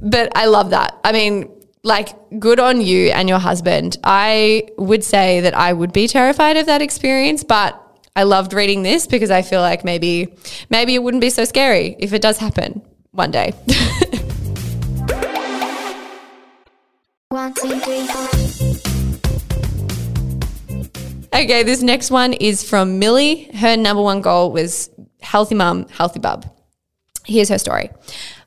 [0.00, 0.98] But I love that.
[1.02, 1.50] I mean,
[1.82, 3.96] like, good on you and your husband.
[4.04, 7.89] I would say that I would be terrified of that experience, but
[8.20, 10.28] I loved reading this because I feel like maybe
[10.68, 13.54] maybe it wouldn't be so scary if it does happen one day.
[17.30, 18.28] One, two, three, four.
[21.32, 23.44] okay, this next one is from Millie.
[23.54, 24.90] Her number one goal was
[25.22, 26.44] healthy mum, healthy bub.
[27.24, 27.88] Here's her story.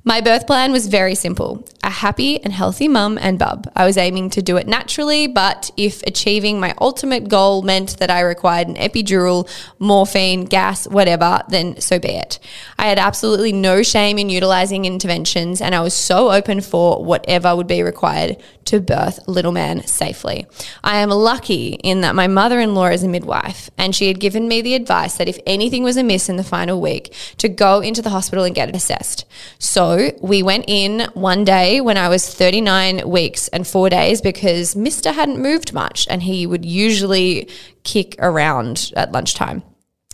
[0.06, 3.70] My birth plan was very simple a happy and healthy mum and bub.
[3.76, 8.10] I was aiming to do it naturally, but if achieving my ultimate goal meant that
[8.10, 12.39] I required an epidural, morphine, gas, whatever, then so be it.
[12.78, 17.54] I had absolutely no shame in utilizing interventions, and I was so open for whatever
[17.54, 20.45] would be required to birth little man safely.
[20.84, 24.19] I am lucky in that my mother in law is a midwife, and she had
[24.19, 27.80] given me the advice that if anything was amiss in the final week, to go
[27.80, 29.26] into the hospital and get it assessed.
[29.60, 34.76] So we went in one day when I was 39 weeks and four days because
[34.76, 37.49] Mister hadn't moved much, and he would usually
[37.84, 39.63] kick around at lunchtime.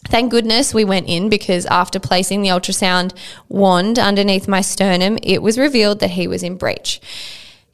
[0.08, 3.14] Thank goodness we went in because after placing the ultrasound
[3.50, 7.02] wand underneath my sternum, it was revealed that he was in breech.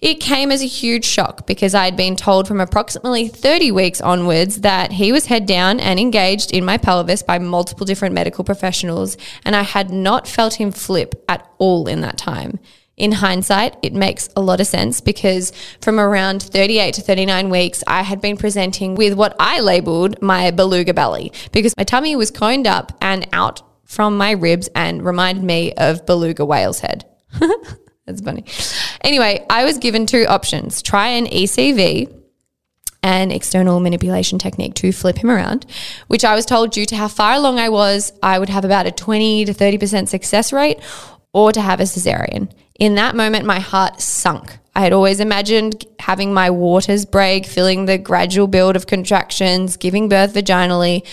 [0.02, 4.02] It came as a huge shock because I had been told from approximately 30 weeks
[4.02, 8.44] onwards that he was head down and engaged in my pelvis by multiple different medical
[8.44, 12.60] professionals, and I had not felt him flip at all in that time.
[12.98, 17.84] In hindsight, it makes a lot of sense because from around 38 to 39 weeks,
[17.88, 22.32] I had been presenting with what I labeled my beluga belly because my tummy was
[22.32, 27.06] coned up and out from my ribs and reminded me of beluga whale's head.
[28.06, 28.46] That's funny.
[29.02, 32.12] Anyway, I was given two options try an ECV,
[33.02, 35.66] an external manipulation technique to flip him around,
[36.08, 38.88] which I was told due to how far along I was, I would have about
[38.88, 40.80] a 20 to 30% success rate,
[41.34, 42.52] or to have a cesarean.
[42.80, 44.58] In that moment, my heart sunk.
[44.76, 50.10] I had always imagined having my waters break, feeling the gradual build of contractions, giving
[50.10, 51.06] birth vaginally.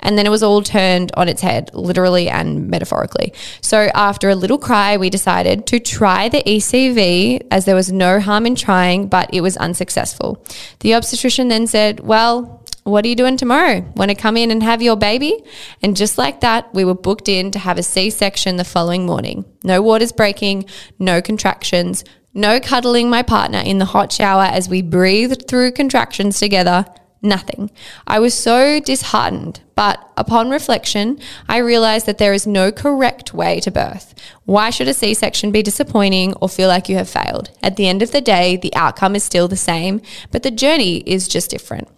[0.00, 3.32] And then it was all turned on its head, literally and metaphorically.
[3.60, 8.20] So, after a little cry, we decided to try the ECV as there was no
[8.20, 10.44] harm in trying, but it was unsuccessful.
[10.80, 13.84] The obstetrician then said, Well, what are you doing tomorrow?
[13.96, 15.44] Want to come in and have your baby?
[15.82, 19.04] And just like that, we were booked in to have a C section the following
[19.04, 19.44] morning.
[19.62, 20.64] No waters breaking,
[20.98, 26.38] no contractions, no cuddling my partner in the hot shower as we breathed through contractions
[26.38, 26.86] together.
[27.20, 27.70] Nothing.
[28.06, 33.58] I was so disheartened, but upon reflection, I realized that there is no correct way
[33.60, 34.14] to birth.
[34.44, 37.50] Why should a C section be disappointing or feel like you have failed?
[37.60, 40.00] At the end of the day, the outcome is still the same,
[40.30, 41.88] but the journey is just different.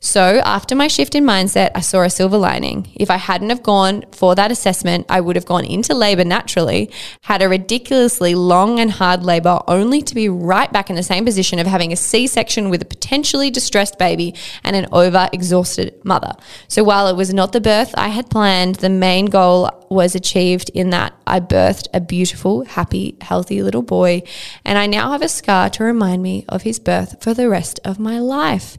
[0.00, 2.88] So, after my shift in mindset, I saw a silver lining.
[2.94, 6.88] If I hadn't have gone for that assessment, I would have gone into labor naturally,
[7.22, 11.24] had a ridiculously long and hard labor only to be right back in the same
[11.24, 16.32] position of having a C-section with a potentially distressed baby and an over-exhausted mother.
[16.68, 20.70] So, while it was not the birth I had planned, the main goal was achieved
[20.74, 24.22] in that I birthed a beautiful, happy, healthy little boy,
[24.64, 27.80] and I now have a scar to remind me of his birth for the rest
[27.84, 28.78] of my life.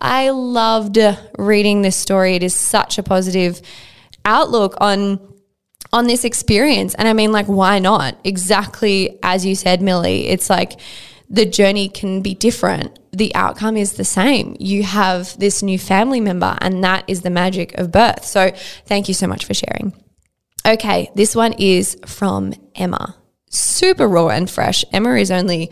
[0.00, 0.98] I loved
[1.38, 2.34] reading this story.
[2.34, 3.60] It is such a positive
[4.24, 5.20] outlook on
[5.92, 6.94] on this experience.
[6.94, 8.18] And I mean like why not?
[8.24, 10.28] Exactly as you said, Millie.
[10.28, 10.80] It's like
[11.28, 12.98] the journey can be different.
[13.12, 14.56] The outcome is the same.
[14.58, 18.24] You have this new family member and that is the magic of birth.
[18.24, 18.50] So
[18.84, 19.92] thank you so much for sharing.
[20.66, 23.16] Okay, this one is from Emma.
[23.48, 24.84] Super raw and fresh.
[24.92, 25.70] Emma is only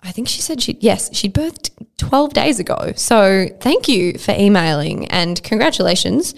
[0.00, 2.92] I think she said she yes, she birthed 12 days ago.
[2.96, 6.34] So thank you for emailing and congratulations.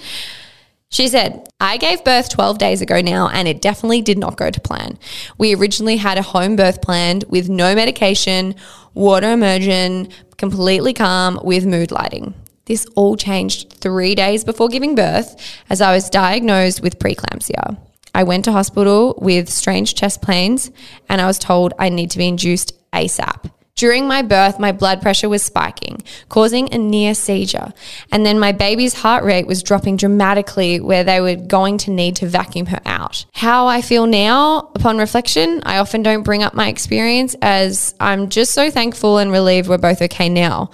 [0.91, 4.51] She said, I gave birth 12 days ago now, and it definitely did not go
[4.51, 4.99] to plan.
[5.37, 8.55] We originally had a home birth planned with no medication,
[8.95, 12.33] water immersion, completely calm with mood lighting.
[12.65, 15.37] This all changed three days before giving birth
[15.69, 17.79] as I was diagnosed with preeclampsia.
[18.15, 20.71] I went to hospital with strange chest pains,
[21.09, 23.51] and I was told I need to be induced ASAP.
[23.79, 27.73] During my birth, my blood pressure was spiking, causing a near seizure.
[28.11, 32.17] And then my baby's heart rate was dropping dramatically, where they were going to need
[32.17, 33.25] to vacuum her out.
[33.35, 38.31] How I feel now, upon reflection, I often don't bring up my experience as I'm
[38.31, 40.71] just so thankful and relieved we're both okay now.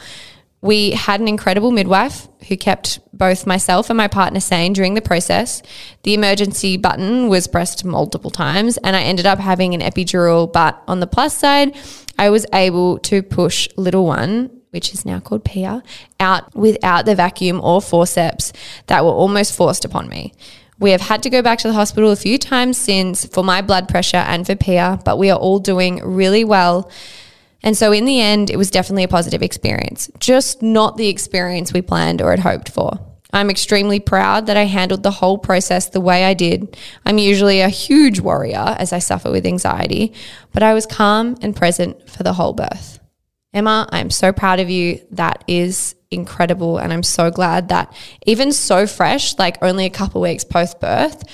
[0.62, 5.03] We had an incredible midwife who kept both myself and my partner sane during the
[5.03, 5.62] process.
[6.05, 10.50] The emergency button was pressed multiple times, and I ended up having an epidural.
[10.50, 11.77] But on the plus side,
[12.18, 15.83] I was able to push little one, which is now called Pia,
[16.20, 18.53] out without the vacuum or forceps
[18.87, 20.33] that were almost forced upon me.
[20.79, 23.62] We have had to go back to the hospital a few times since for my
[23.62, 26.90] blood pressure and for Pia, but we are all doing really well.
[27.62, 31.72] And so, in the end, it was definitely a positive experience, just not the experience
[31.72, 32.98] we planned or had hoped for.
[33.35, 36.79] I'm extremely proud that I handled the whole process the way I did.
[37.05, 40.14] I'm usually a huge worrier as I suffer with anxiety,
[40.53, 43.01] but I was calm and present for the whole birth.
[43.53, 45.01] Emma, I'm so proud of you.
[45.11, 46.79] That is incredible.
[46.79, 47.92] And I'm so glad that
[48.25, 51.25] even so fresh, like only a couple weeks post birth,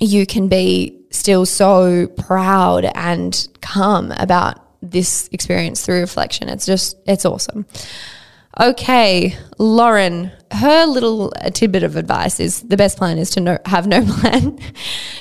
[0.00, 6.48] you can be still so proud and calm about this experience through reflection.
[6.48, 7.66] It's just, it's awesome.
[8.60, 13.86] Okay, Lauren, her little tidbit of advice is the best plan is to no, have
[13.86, 14.58] no plan.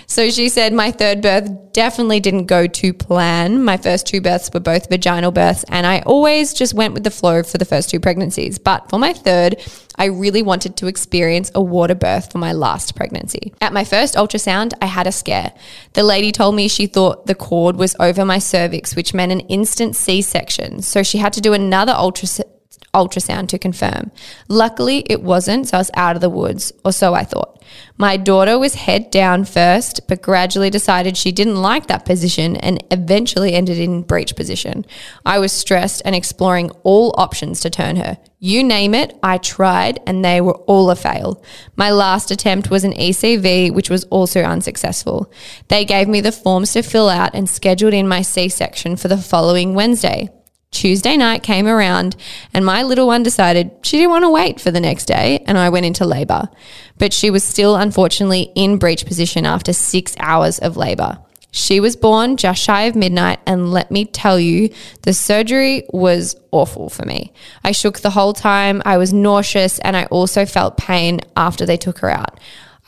[0.06, 3.64] so she said, My third birth definitely didn't go to plan.
[3.64, 7.12] My first two births were both vaginal births, and I always just went with the
[7.12, 8.60] flow for the first two pregnancies.
[8.60, 9.64] But for my third,
[9.96, 13.54] I really wanted to experience a water birth for my last pregnancy.
[13.62, 15.54] At my first ultrasound, I had a scare.
[15.94, 19.40] The lady told me she thought the cord was over my cervix, which meant an
[19.42, 20.82] instant C section.
[20.82, 22.44] So she had to do another ultrasound
[22.94, 24.12] ultrasound to confirm.
[24.48, 27.64] Luckily, it wasn't, so I was out of the woods, or so I thought.
[27.98, 32.84] My daughter was head down first, but gradually decided she didn't like that position and
[32.92, 34.86] eventually ended in breech position.
[35.26, 38.18] I was stressed and exploring all options to turn her.
[38.40, 41.44] You name it, I tried, and they were all a fail.
[41.76, 45.32] My last attempt was an ECV, which was also unsuccessful.
[45.68, 49.08] They gave me the forms to fill out and scheduled in my C section for
[49.08, 50.30] the following Wednesday.
[50.72, 52.16] Tuesday night came around
[52.54, 55.58] and my little one decided she didn't want to wait for the next day and
[55.58, 56.50] I went into labor.
[56.98, 61.20] But she was still unfortunately in breech position after six hours of labor.
[61.52, 64.70] She was born just shy of midnight, and let me tell you,
[65.02, 67.34] the surgery was awful for me.
[67.62, 71.76] I shook the whole time, I was nauseous, and I also felt pain after they
[71.76, 72.40] took her out.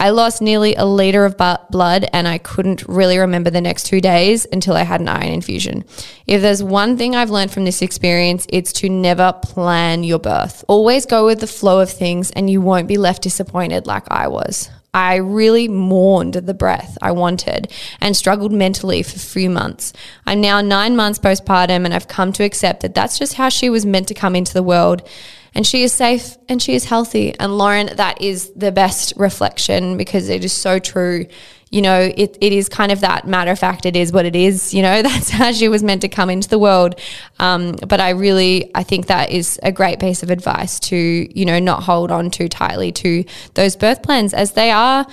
[0.03, 4.01] I lost nearly a liter of blood and I couldn't really remember the next two
[4.01, 5.85] days until I had an iron infusion.
[6.27, 10.65] If there's one thing I've learned from this experience, it's to never plan your birth.
[10.67, 14.27] Always go with the flow of things and you won't be left disappointed like I
[14.27, 14.69] was.
[14.93, 19.93] I really mourned the breath I wanted and struggled mentally for a few months.
[20.25, 23.69] I'm now nine months postpartum and I've come to accept that that's just how she
[23.69, 25.07] was meant to come into the world
[25.55, 27.37] and she is safe and she is healthy.
[27.39, 31.25] And Lauren, that is the best reflection because it is so true.
[31.69, 34.35] You know, it, it is kind of that matter of fact, it is what it
[34.35, 34.73] is.
[34.73, 36.99] You know, that's how she was meant to come into the world.
[37.39, 41.45] Um, but I really, I think that is a great piece of advice to, you
[41.45, 45.05] know, not hold on too tightly to those birth plans as they are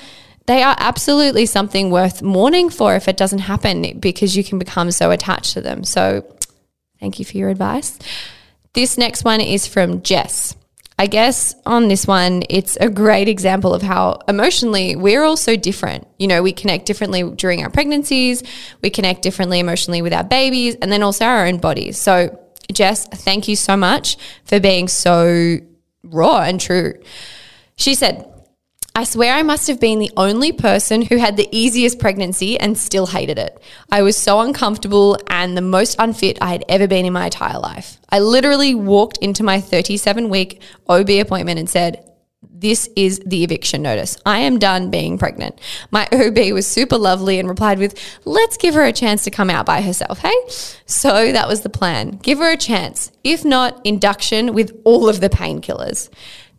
[0.46, 4.90] they are absolutely something worth mourning for if it doesn't happen because you can become
[4.90, 5.85] so attached to them.
[5.85, 6.24] So,
[6.98, 7.96] thank you for your advice.
[8.72, 10.54] This next one is from Jess.
[10.96, 15.56] I guess on this one, it's a great example of how emotionally we're all so
[15.56, 16.06] different.
[16.18, 18.42] You know, we connect differently during our pregnancies,
[18.83, 21.98] we connect differently emotionally with our babies, and then also our own bodies.
[21.98, 22.38] So,
[22.70, 25.56] Jess, thank you so much for being so
[26.04, 26.94] raw and true.
[27.76, 28.30] She said,
[28.94, 32.76] I swear I must have been the only person who had the easiest pregnancy and
[32.76, 33.62] still hated it.
[33.90, 37.59] I was so uncomfortable and the most unfit I had ever been in my entire
[37.59, 37.98] life.
[38.11, 42.05] I literally walked into my 37 week OB appointment and said,
[42.61, 44.18] this is the eviction notice.
[44.26, 45.59] I am done being pregnant.
[45.90, 49.50] My OB was super lovely and replied with, let's give her a chance to come
[49.50, 50.35] out by herself, hey?
[50.85, 52.18] So that was the plan.
[52.22, 53.12] Give her a chance.
[53.24, 56.11] If not, induction with all of the painkillers.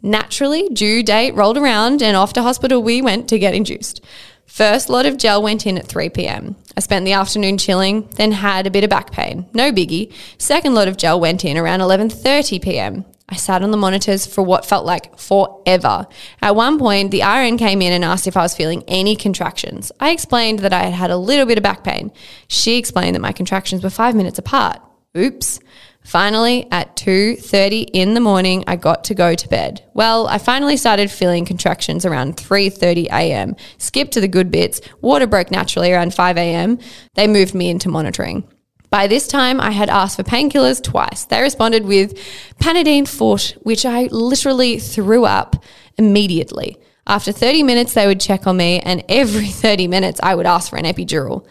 [0.02, 4.04] Naturally, due date rolled around and off to hospital we went to get induced.
[4.46, 6.56] First lot of gel went in at 3 p.m.
[6.76, 9.46] I spent the afternoon chilling, then had a bit of back pain.
[9.54, 10.12] No biggie.
[10.38, 13.06] Second lot of gel went in around 11:30 p.m.
[13.30, 16.06] I sat on the monitors for what felt like forever.
[16.42, 19.90] At one point, the RN came in and asked if I was feeling any contractions.
[20.02, 22.12] I explained that I had had a little bit of back pain.
[22.50, 24.82] She explained that my contractions were 5 minutes apart.
[25.18, 25.62] Oops.
[26.04, 29.84] Finally, at 2:30 in the morning, I got to go to bed.
[29.93, 33.56] Well, I finally started feeling contractions around 3:30 a.m.
[33.78, 34.82] Skipped to the good bits.
[35.02, 36.80] Water broke naturally around 5 a.m.
[37.14, 38.43] They moved me into monitoring.
[38.89, 41.24] By this time, I had asked for painkillers twice.
[41.26, 42.18] They responded with
[42.60, 45.64] Panadine Forte, which I literally threw up
[45.97, 46.78] immediately.
[47.08, 50.70] After 30 minutes, they would check on me, and every 30 minutes, I would ask
[50.70, 51.45] for an epidural.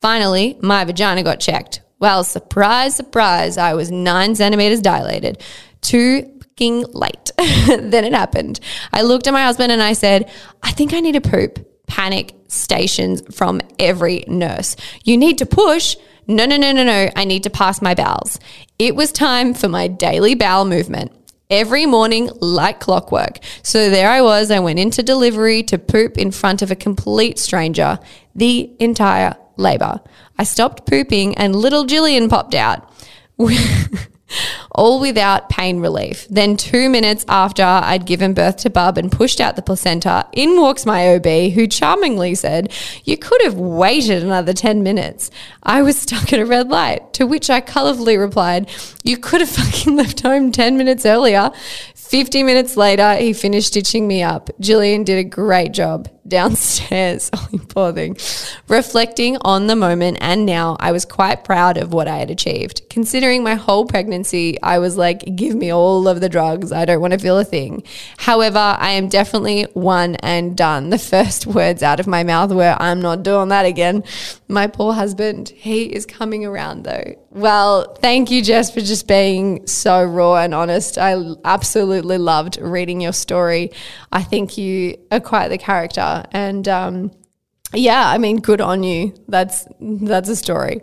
[0.00, 1.80] Finally, my vagina got checked.
[1.98, 5.42] Well, surprise, surprise, I was nine centimeters dilated.
[5.80, 7.32] Too fucking late.
[7.38, 8.60] then it happened.
[8.92, 10.30] I looked at my husband and I said,
[10.62, 11.70] I think I need to poop.
[11.86, 14.76] Panic stations from every nurse.
[15.04, 15.96] You need to push.
[16.26, 17.10] No, no, no, no, no.
[17.14, 18.40] I need to pass my bowels.
[18.78, 21.12] It was time for my daily bowel movement
[21.50, 23.38] every morning like clockwork.
[23.62, 24.50] So there I was.
[24.50, 27.98] I went into delivery to poop in front of a complete stranger
[28.34, 30.00] the entire labor.
[30.38, 32.90] I stopped pooping and little Jillian popped out.
[34.74, 36.26] all without pain relief.
[36.28, 40.60] Then, two minutes after I'd given birth to Bub and pushed out the placenta, in
[40.60, 42.72] walks my OB, who charmingly said,
[43.04, 45.30] You could have waited another 10 minutes.
[45.62, 48.68] I was stuck at a red light, to which I colourfully replied,
[49.02, 51.50] You could have fucking left home 10 minutes earlier.
[51.94, 54.50] 50 minutes later, he finished stitching me up.
[54.60, 57.30] Jillian did a great job downstairs.
[57.68, 58.16] Poor thing.
[58.68, 62.82] Reflecting on the moment and now, I was quite proud of what I had achieved.
[62.88, 66.72] Considering my whole pregnancy, I was like, give me all of the drugs.
[66.72, 67.82] I don't want to feel a thing.
[68.18, 70.90] However, I am definitely one and done.
[70.90, 74.04] The first words out of my mouth were, I'm not doing that again.
[74.48, 77.14] My poor husband, he is coming around though.
[77.30, 80.98] Well, thank you, Jess, for just being so raw and honest.
[80.98, 83.70] I absolutely loved reading your story.
[84.12, 86.24] I think you are quite the character.
[86.32, 87.10] And um,
[87.72, 89.14] yeah, I mean, good on you.
[89.28, 90.82] That's that's a story.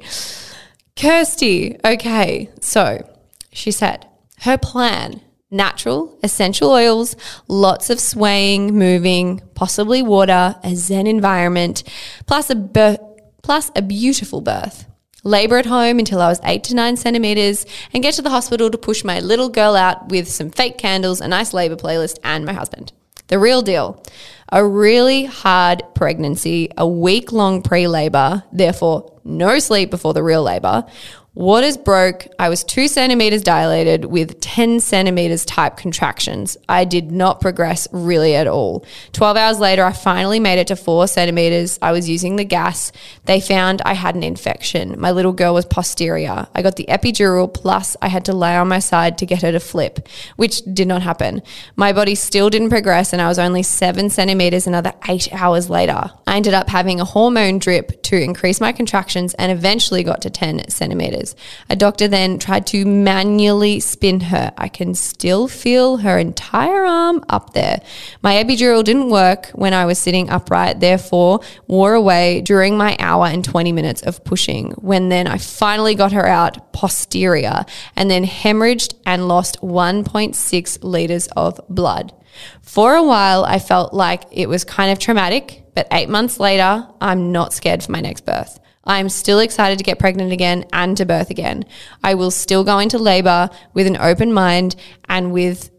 [0.96, 3.08] Kirsty, okay, so
[3.52, 4.08] she said
[4.42, 5.22] her plan
[5.52, 7.16] natural, essential oils,
[7.48, 11.84] lots of swaying, moving, possibly water, a zen environment,
[12.26, 12.98] plus a
[13.44, 14.86] plus a beautiful birth.
[15.24, 18.72] Labor at home until I was eight to nine centimeters and get to the hospital
[18.72, 22.44] to push my little girl out with some fake candles, a nice labor playlist, and
[22.44, 22.92] my husband.
[23.28, 24.04] The real deal.
[24.52, 30.44] A really hard pregnancy, a week long pre labor, therefore no sleep before the real
[30.44, 30.86] labor,
[31.34, 32.28] Waters broke.
[32.40, 36.58] I was two centimeters dilated with 10 centimeters type contractions.
[36.68, 38.86] I did not progress really at all.
[39.14, 41.80] 12 hours later, I finally made it to four centimeters.
[41.82, 42.92] I was using the gas.
[43.28, 45.00] They found I had an infection.
[45.00, 46.48] My little girl was posterior.
[46.54, 49.54] I got the epidural, plus I had to lay on my side to get her
[49.54, 51.44] to flip, which did not happen.
[51.78, 56.12] My body still didn't progress, and I was only seven centimeters another eight hours later.
[56.28, 60.30] I ended up having a hormone drip to increase my contractions and eventually got to
[60.30, 61.21] 10 centimeters.
[61.70, 64.52] A doctor then tried to manually spin her.
[64.58, 67.82] I can still feel her entire arm up there.
[68.22, 73.26] My epidural didn't work when I was sitting upright, therefore, wore away during my hour
[73.28, 74.72] and 20 minutes of pushing.
[74.74, 77.66] When then I finally got her out posterior
[77.96, 82.14] and then hemorrhaged and lost 1.6 liters of blood.
[82.62, 86.88] For a while, I felt like it was kind of traumatic, but eight months later,
[87.02, 88.61] I'm not scared for my next birth.
[88.84, 91.66] I'm still excited to get pregnant again and to birth again.
[92.04, 94.76] I will still go into labor with an open mind
[95.08, 95.70] and with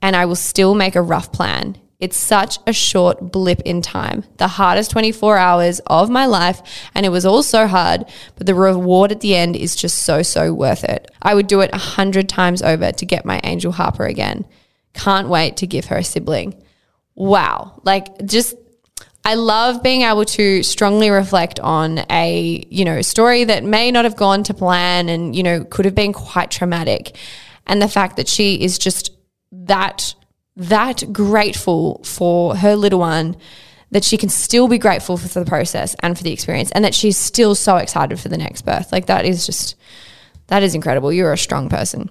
[0.00, 1.76] and I will still make a rough plan.
[2.00, 6.62] It's such a short blip in time, the hardest 24 hours of my life,
[6.94, 8.04] and it was all so hard,
[8.36, 11.10] but the reward at the end is just so, so worth it.
[11.20, 14.46] I would do it a hundred times over to get my Angel Harper again.
[14.94, 16.62] Can't wait to give her a sibling.
[17.16, 17.80] Wow.
[17.82, 18.54] Like, just
[19.28, 24.06] I love being able to strongly reflect on a, you know, story that may not
[24.06, 27.14] have gone to plan and, you know, could have been quite traumatic.
[27.66, 29.12] And the fact that she is just
[29.52, 30.14] that
[30.56, 33.36] that grateful for her little one
[33.90, 36.94] that she can still be grateful for the process and for the experience and that
[36.94, 38.90] she's still so excited for the next birth.
[38.92, 39.76] Like that is just
[40.46, 41.12] that is incredible.
[41.12, 42.08] You're a strong person.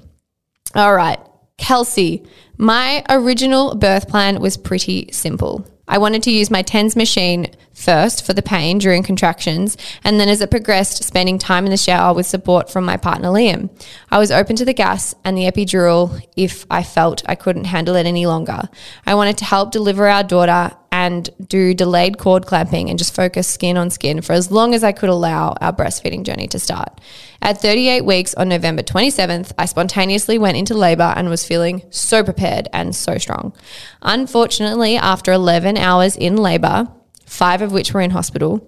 [0.75, 1.17] All right.
[1.57, 5.65] Kelsey, my original birth plan was pretty simple.
[5.87, 7.47] I wanted to use my TENS machine
[7.77, 11.77] first for the pain during contractions, and then as it progressed, spending time in the
[11.77, 13.69] shower with support from my partner Liam.
[14.09, 17.95] I was open to the gas and the epidural if I felt I couldn't handle
[17.95, 18.67] it any longer.
[19.05, 23.47] I wanted to help deliver our daughter and do delayed cord clamping and just focus
[23.47, 26.99] skin on skin for as long as I could allow our breastfeeding journey to start.
[27.41, 32.23] At 38 weeks on November 27th, I spontaneously went into labor and was feeling so
[32.23, 33.53] prepared and so strong.
[34.01, 36.87] Unfortunately, after 11 hours in labor,
[37.27, 38.67] five of which were in hospital,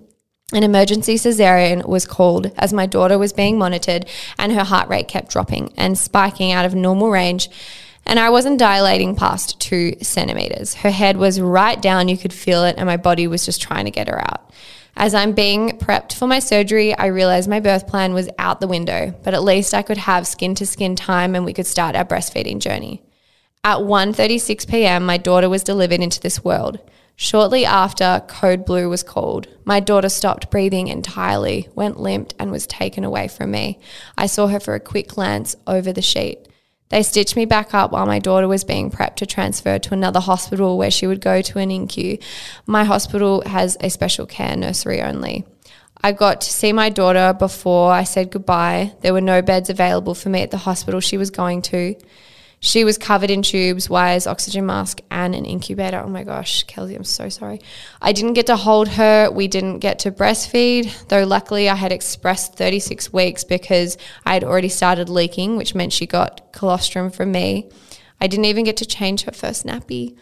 [0.53, 4.07] an emergency cesarean was called as my daughter was being monitored
[4.37, 7.49] and her heart rate kept dropping and spiking out of normal range
[8.05, 10.73] and I wasn't dilating past two centimeters.
[10.73, 13.85] Her head was right down, you could feel it, and my body was just trying
[13.85, 14.51] to get her out.
[14.97, 18.67] As I'm being prepped for my surgery, I realized my birth plan was out the
[18.67, 21.95] window, but at least I could have skin to skin time and we could start
[21.95, 23.03] our breastfeeding journey.
[23.63, 26.79] At 1:36 p.m., my daughter was delivered into this world.
[27.21, 29.49] Shortly after, code blue was called.
[29.65, 33.77] My daughter stopped breathing entirely, went limp, and was taken away from me.
[34.17, 36.47] I saw her for a quick glance over the sheet.
[36.87, 40.21] They stitched me back up while my daughter was being prepped to transfer to another
[40.21, 42.23] hospital where she would go to an NICU.
[42.65, 45.43] My hospital has a special care nursery only.
[46.01, 48.93] I got to see my daughter before I said goodbye.
[49.01, 51.95] There were no beds available for me at the hospital she was going to.
[52.61, 56.01] She was covered in tubes, wires, oxygen mask, and an incubator.
[56.03, 57.61] Oh my gosh, Kelsey, I'm so sorry.
[58.01, 59.31] I didn't get to hold her.
[59.31, 64.43] We didn't get to breastfeed, though luckily I had expressed 36 weeks because I had
[64.43, 67.69] already started leaking, which meant she got colostrum from me.
[68.19, 70.17] I didn't even get to change her first nappy.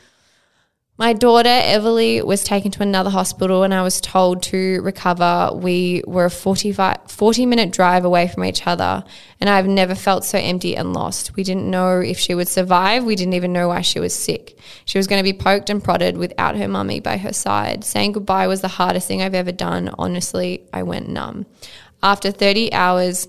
[0.99, 5.51] My daughter, Everly, was taken to another hospital and I was told to recover.
[5.53, 9.03] We were a 45, 40 minute drive away from each other,
[9.39, 11.35] and I've never felt so empty and lost.
[11.35, 13.03] We didn't know if she would survive.
[13.03, 14.57] We didn't even know why she was sick.
[14.85, 17.83] She was going to be poked and prodded without her mummy by her side.
[17.83, 19.93] Saying goodbye was the hardest thing I've ever done.
[19.99, 21.45] Honestly, I went numb.
[22.01, 23.27] After 30 hours,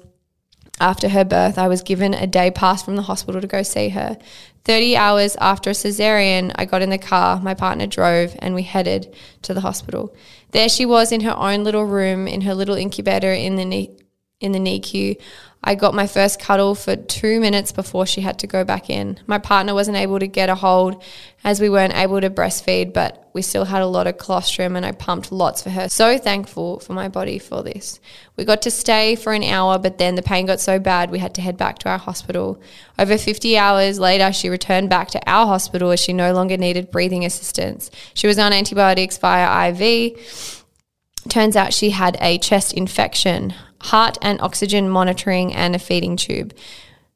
[0.80, 3.90] after her birth, I was given a day pass from the hospital to go see
[3.90, 4.18] her.
[4.64, 8.62] 30 hours after a cesarean, I got in the car, my partner drove, and we
[8.62, 10.14] headed to the hospital.
[10.50, 13.90] There she was in her own little room, in her little incubator in the,
[14.40, 15.20] in the NICU.
[15.64, 19.18] I got my first cuddle for two minutes before she had to go back in.
[19.26, 21.02] My partner wasn't able to get a hold
[21.42, 24.86] as we weren't able to breastfeed, but we still had a lot of colostrum and
[24.86, 25.88] I pumped lots for her.
[25.88, 27.98] So thankful for my body for this.
[28.36, 31.18] We got to stay for an hour, but then the pain got so bad we
[31.18, 32.60] had to head back to our hospital.
[32.96, 36.92] Over 50 hours later, she returned back to our hospital as she no longer needed
[36.92, 37.90] breathing assistance.
[38.14, 40.62] She was on antibiotics via IV.
[41.28, 46.54] Turns out she had a chest infection, heart and oxygen monitoring, and a feeding tube.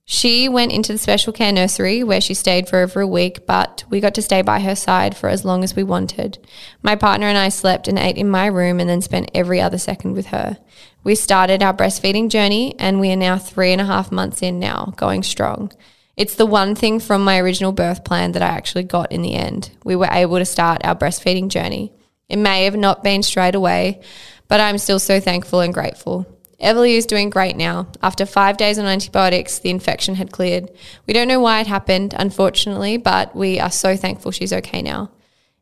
[0.05, 3.85] She went into the special care nursery where she stayed for over a week, but
[3.89, 6.39] we got to stay by her side for as long as we wanted.
[6.83, 9.79] My partner and I slept and ate in my room and then spent every other
[9.79, 10.59] second with her.
[11.05, 14.59] We started our breastfeeding journey and we are now three and a half months in
[14.59, 15.73] now, going strong.
[16.17, 19.35] It's the one thing from my original birth plan that I actually got in the
[19.35, 19.71] end.
[19.85, 21.93] We were able to start our breastfeeding journey.
[22.29, 24.03] It may have not been straight away,
[24.49, 26.27] but I'm still so thankful and grateful.
[26.63, 27.89] Everly is doing great now.
[28.03, 30.71] After five days on antibiotics, the infection had cleared.
[31.07, 35.11] We don't know why it happened, unfortunately, but we are so thankful she's okay now.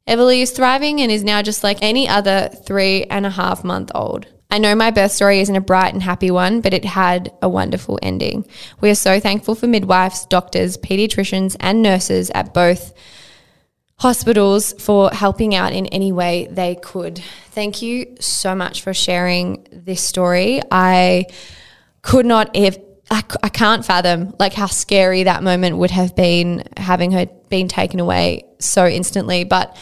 [0.07, 3.91] Everly is thriving and is now just like any other three and a half month
[3.95, 4.27] old.
[4.51, 7.49] I know my birth story isn't a bright and happy one, but it had a
[7.49, 8.45] wonderful ending.
[8.81, 12.93] We are so thankful for midwives, doctors, pediatricians, and nurses at both
[14.01, 17.23] hospitals for helping out in any way they could.
[17.51, 20.63] Thank you so much for sharing this story.
[20.71, 21.27] I
[22.03, 22.79] could not have.
[23.11, 27.99] I can't fathom like how scary that moment would have been having her been taken
[27.99, 29.77] away so instantly but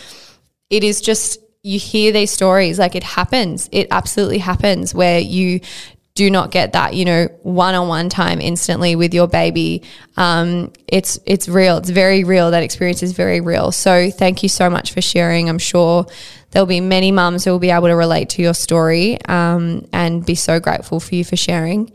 [0.70, 5.60] it is just you hear these stories like it happens it absolutely happens where you
[6.18, 9.82] do not get that you know one-on-one time instantly with your baby.
[10.16, 11.76] Um, it's it's real.
[11.78, 12.50] It's very real.
[12.50, 13.70] That experience is very real.
[13.70, 15.48] So thank you so much for sharing.
[15.48, 16.06] I'm sure
[16.50, 20.26] there'll be many mums who will be able to relate to your story um, and
[20.26, 21.92] be so grateful for you for sharing.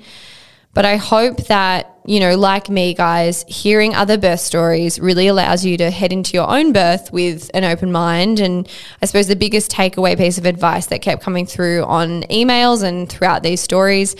[0.74, 5.64] But I hope that, you know, like me, guys, hearing other birth stories really allows
[5.64, 8.40] you to head into your own birth with an open mind.
[8.40, 8.68] And
[9.02, 13.08] I suppose the biggest takeaway piece of advice that kept coming through on emails and
[13.08, 14.16] throughout these stories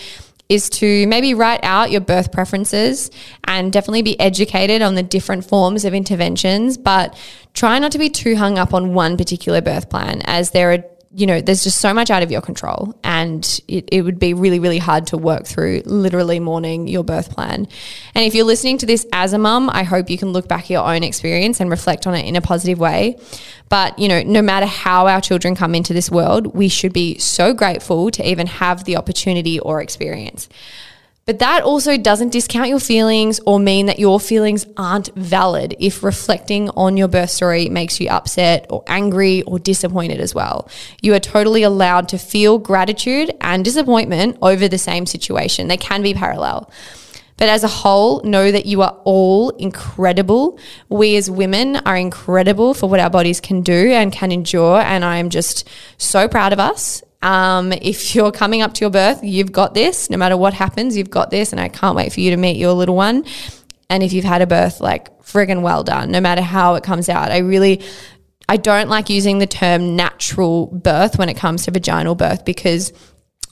[0.48, 3.10] is to maybe write out your birth preferences
[3.44, 7.18] and definitely be educated on the different forms of interventions, but
[7.54, 10.84] try not to be too hung up on one particular birth plan as there are
[11.16, 14.34] you know, there's just so much out of your control, and it, it would be
[14.34, 17.68] really, really hard to work through literally mourning your birth plan.
[18.16, 20.64] And if you're listening to this as a mum, I hope you can look back
[20.64, 23.16] at your own experience and reflect on it in a positive way.
[23.68, 27.18] But, you know, no matter how our children come into this world, we should be
[27.18, 30.48] so grateful to even have the opportunity or experience.
[31.26, 36.02] But that also doesn't discount your feelings or mean that your feelings aren't valid if
[36.02, 40.68] reflecting on your birth story makes you upset or angry or disappointed as well.
[41.00, 45.68] You are totally allowed to feel gratitude and disappointment over the same situation.
[45.68, 46.70] They can be parallel.
[47.36, 50.58] But as a whole, know that you are all incredible.
[50.88, 54.78] We as women are incredible for what our bodies can do and can endure.
[54.78, 58.90] And I am just so proud of us um, if you're coming up to your
[58.90, 60.10] birth, you've got this.
[60.10, 61.52] No matter what happens, you've got this.
[61.52, 63.24] And I can't wait for you to meet your little one.
[63.88, 67.08] And if you've had a birth, like friggin' well done, no matter how it comes
[67.08, 67.30] out.
[67.30, 67.82] I really,
[68.46, 72.92] I don't like using the term natural birth when it comes to vaginal birth because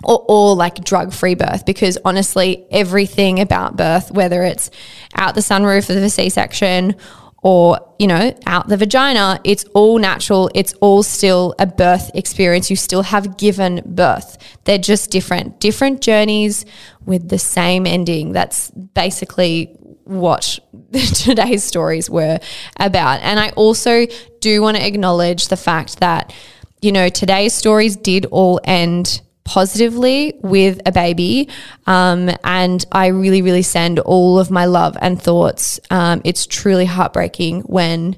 [0.04, 4.70] or, or like drug free birth because honestly, everything about birth, whether it's
[5.16, 6.94] out the sunroof of the C section
[7.42, 10.48] or, you know, out the vagina, it's all natural.
[10.54, 12.70] It's all still a birth experience.
[12.70, 14.38] You still have given birth.
[14.64, 16.64] They're just different, different journeys
[17.04, 18.30] with the same ending.
[18.30, 20.60] That's basically what
[20.92, 22.38] today's stories were
[22.78, 23.20] about.
[23.22, 24.06] And I also
[24.40, 26.32] do want to acknowledge the fact that,
[26.80, 31.48] you know, today's stories did all end positively with a baby.
[31.86, 35.80] Um, and I really, really send all of my love and thoughts.
[35.90, 38.16] Um, it's truly heartbreaking when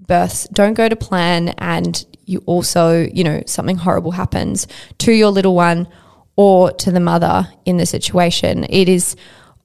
[0.00, 4.66] births don't go to plan and you also, you know, something horrible happens
[4.98, 5.88] to your little one
[6.36, 8.64] or to the mother in the situation.
[8.68, 9.16] It is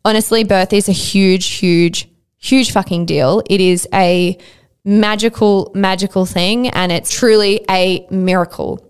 [0.04, 3.44] honestly, birth is a huge, huge, huge fucking deal.
[3.50, 4.38] It is a
[4.84, 8.87] magical, magical thing and it's truly a miracle.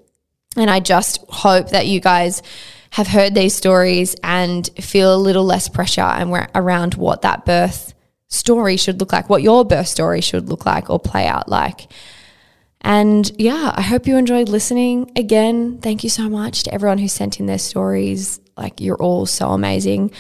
[0.57, 2.41] And I just hope that you guys
[2.91, 7.93] have heard these stories and feel a little less pressure and around what that birth
[8.27, 11.91] story should look like, what your birth story should look like or play out like.
[12.81, 15.11] And yeah, I hope you enjoyed listening.
[15.15, 18.39] Again, thank you so much to everyone who sent in their stories.
[18.55, 20.11] Like, you're all so amazing.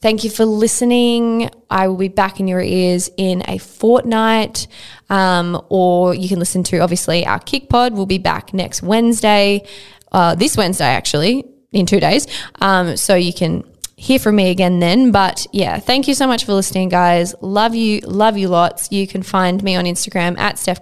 [0.00, 1.50] Thank you for listening.
[1.70, 4.68] I will be back in your ears in a fortnight,
[5.10, 7.94] um, or you can listen to obviously our Kick Pod.
[7.94, 9.66] We'll be back next Wednesday,
[10.12, 12.28] uh, this Wednesday actually, in two days.
[12.60, 13.64] Um, so you can
[13.96, 15.10] hear from me again then.
[15.10, 17.34] But yeah, thank you so much for listening, guys.
[17.40, 18.92] Love you, love you lots.
[18.92, 20.80] You can find me on Instagram at Steph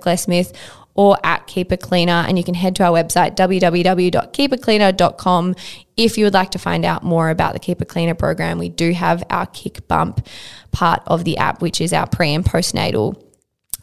[0.95, 2.25] or at Keep It Cleaner.
[2.27, 5.55] And you can head to our website, www.keepitcleaner.com,
[5.97, 8.59] if you would like to find out more about the Keep It Cleaner program.
[8.59, 10.27] We do have our KICBUMP
[10.73, 13.23] part of the app, which is our pre and postnatal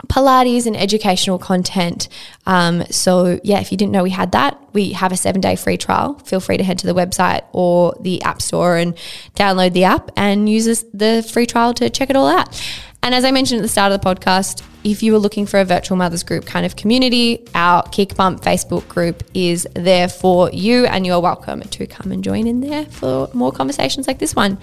[0.07, 2.09] Pilates and educational content.
[2.45, 5.55] Um, so, yeah, if you didn't know we had that, we have a seven day
[5.55, 6.19] free trial.
[6.19, 8.95] Feel free to head to the website or the App Store and
[9.35, 12.61] download the app and use the free trial to check it all out.
[13.01, 15.59] And as I mentioned at the start of the podcast, if you are looking for
[15.59, 20.85] a virtual mothers group kind of community, our KICBUMP Facebook group is there for you,
[20.85, 24.57] and you're welcome to come and join in there for more conversations like this one.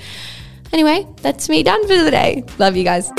[0.72, 2.44] Anyway, that's me done for the day.
[2.58, 3.10] Love you guys.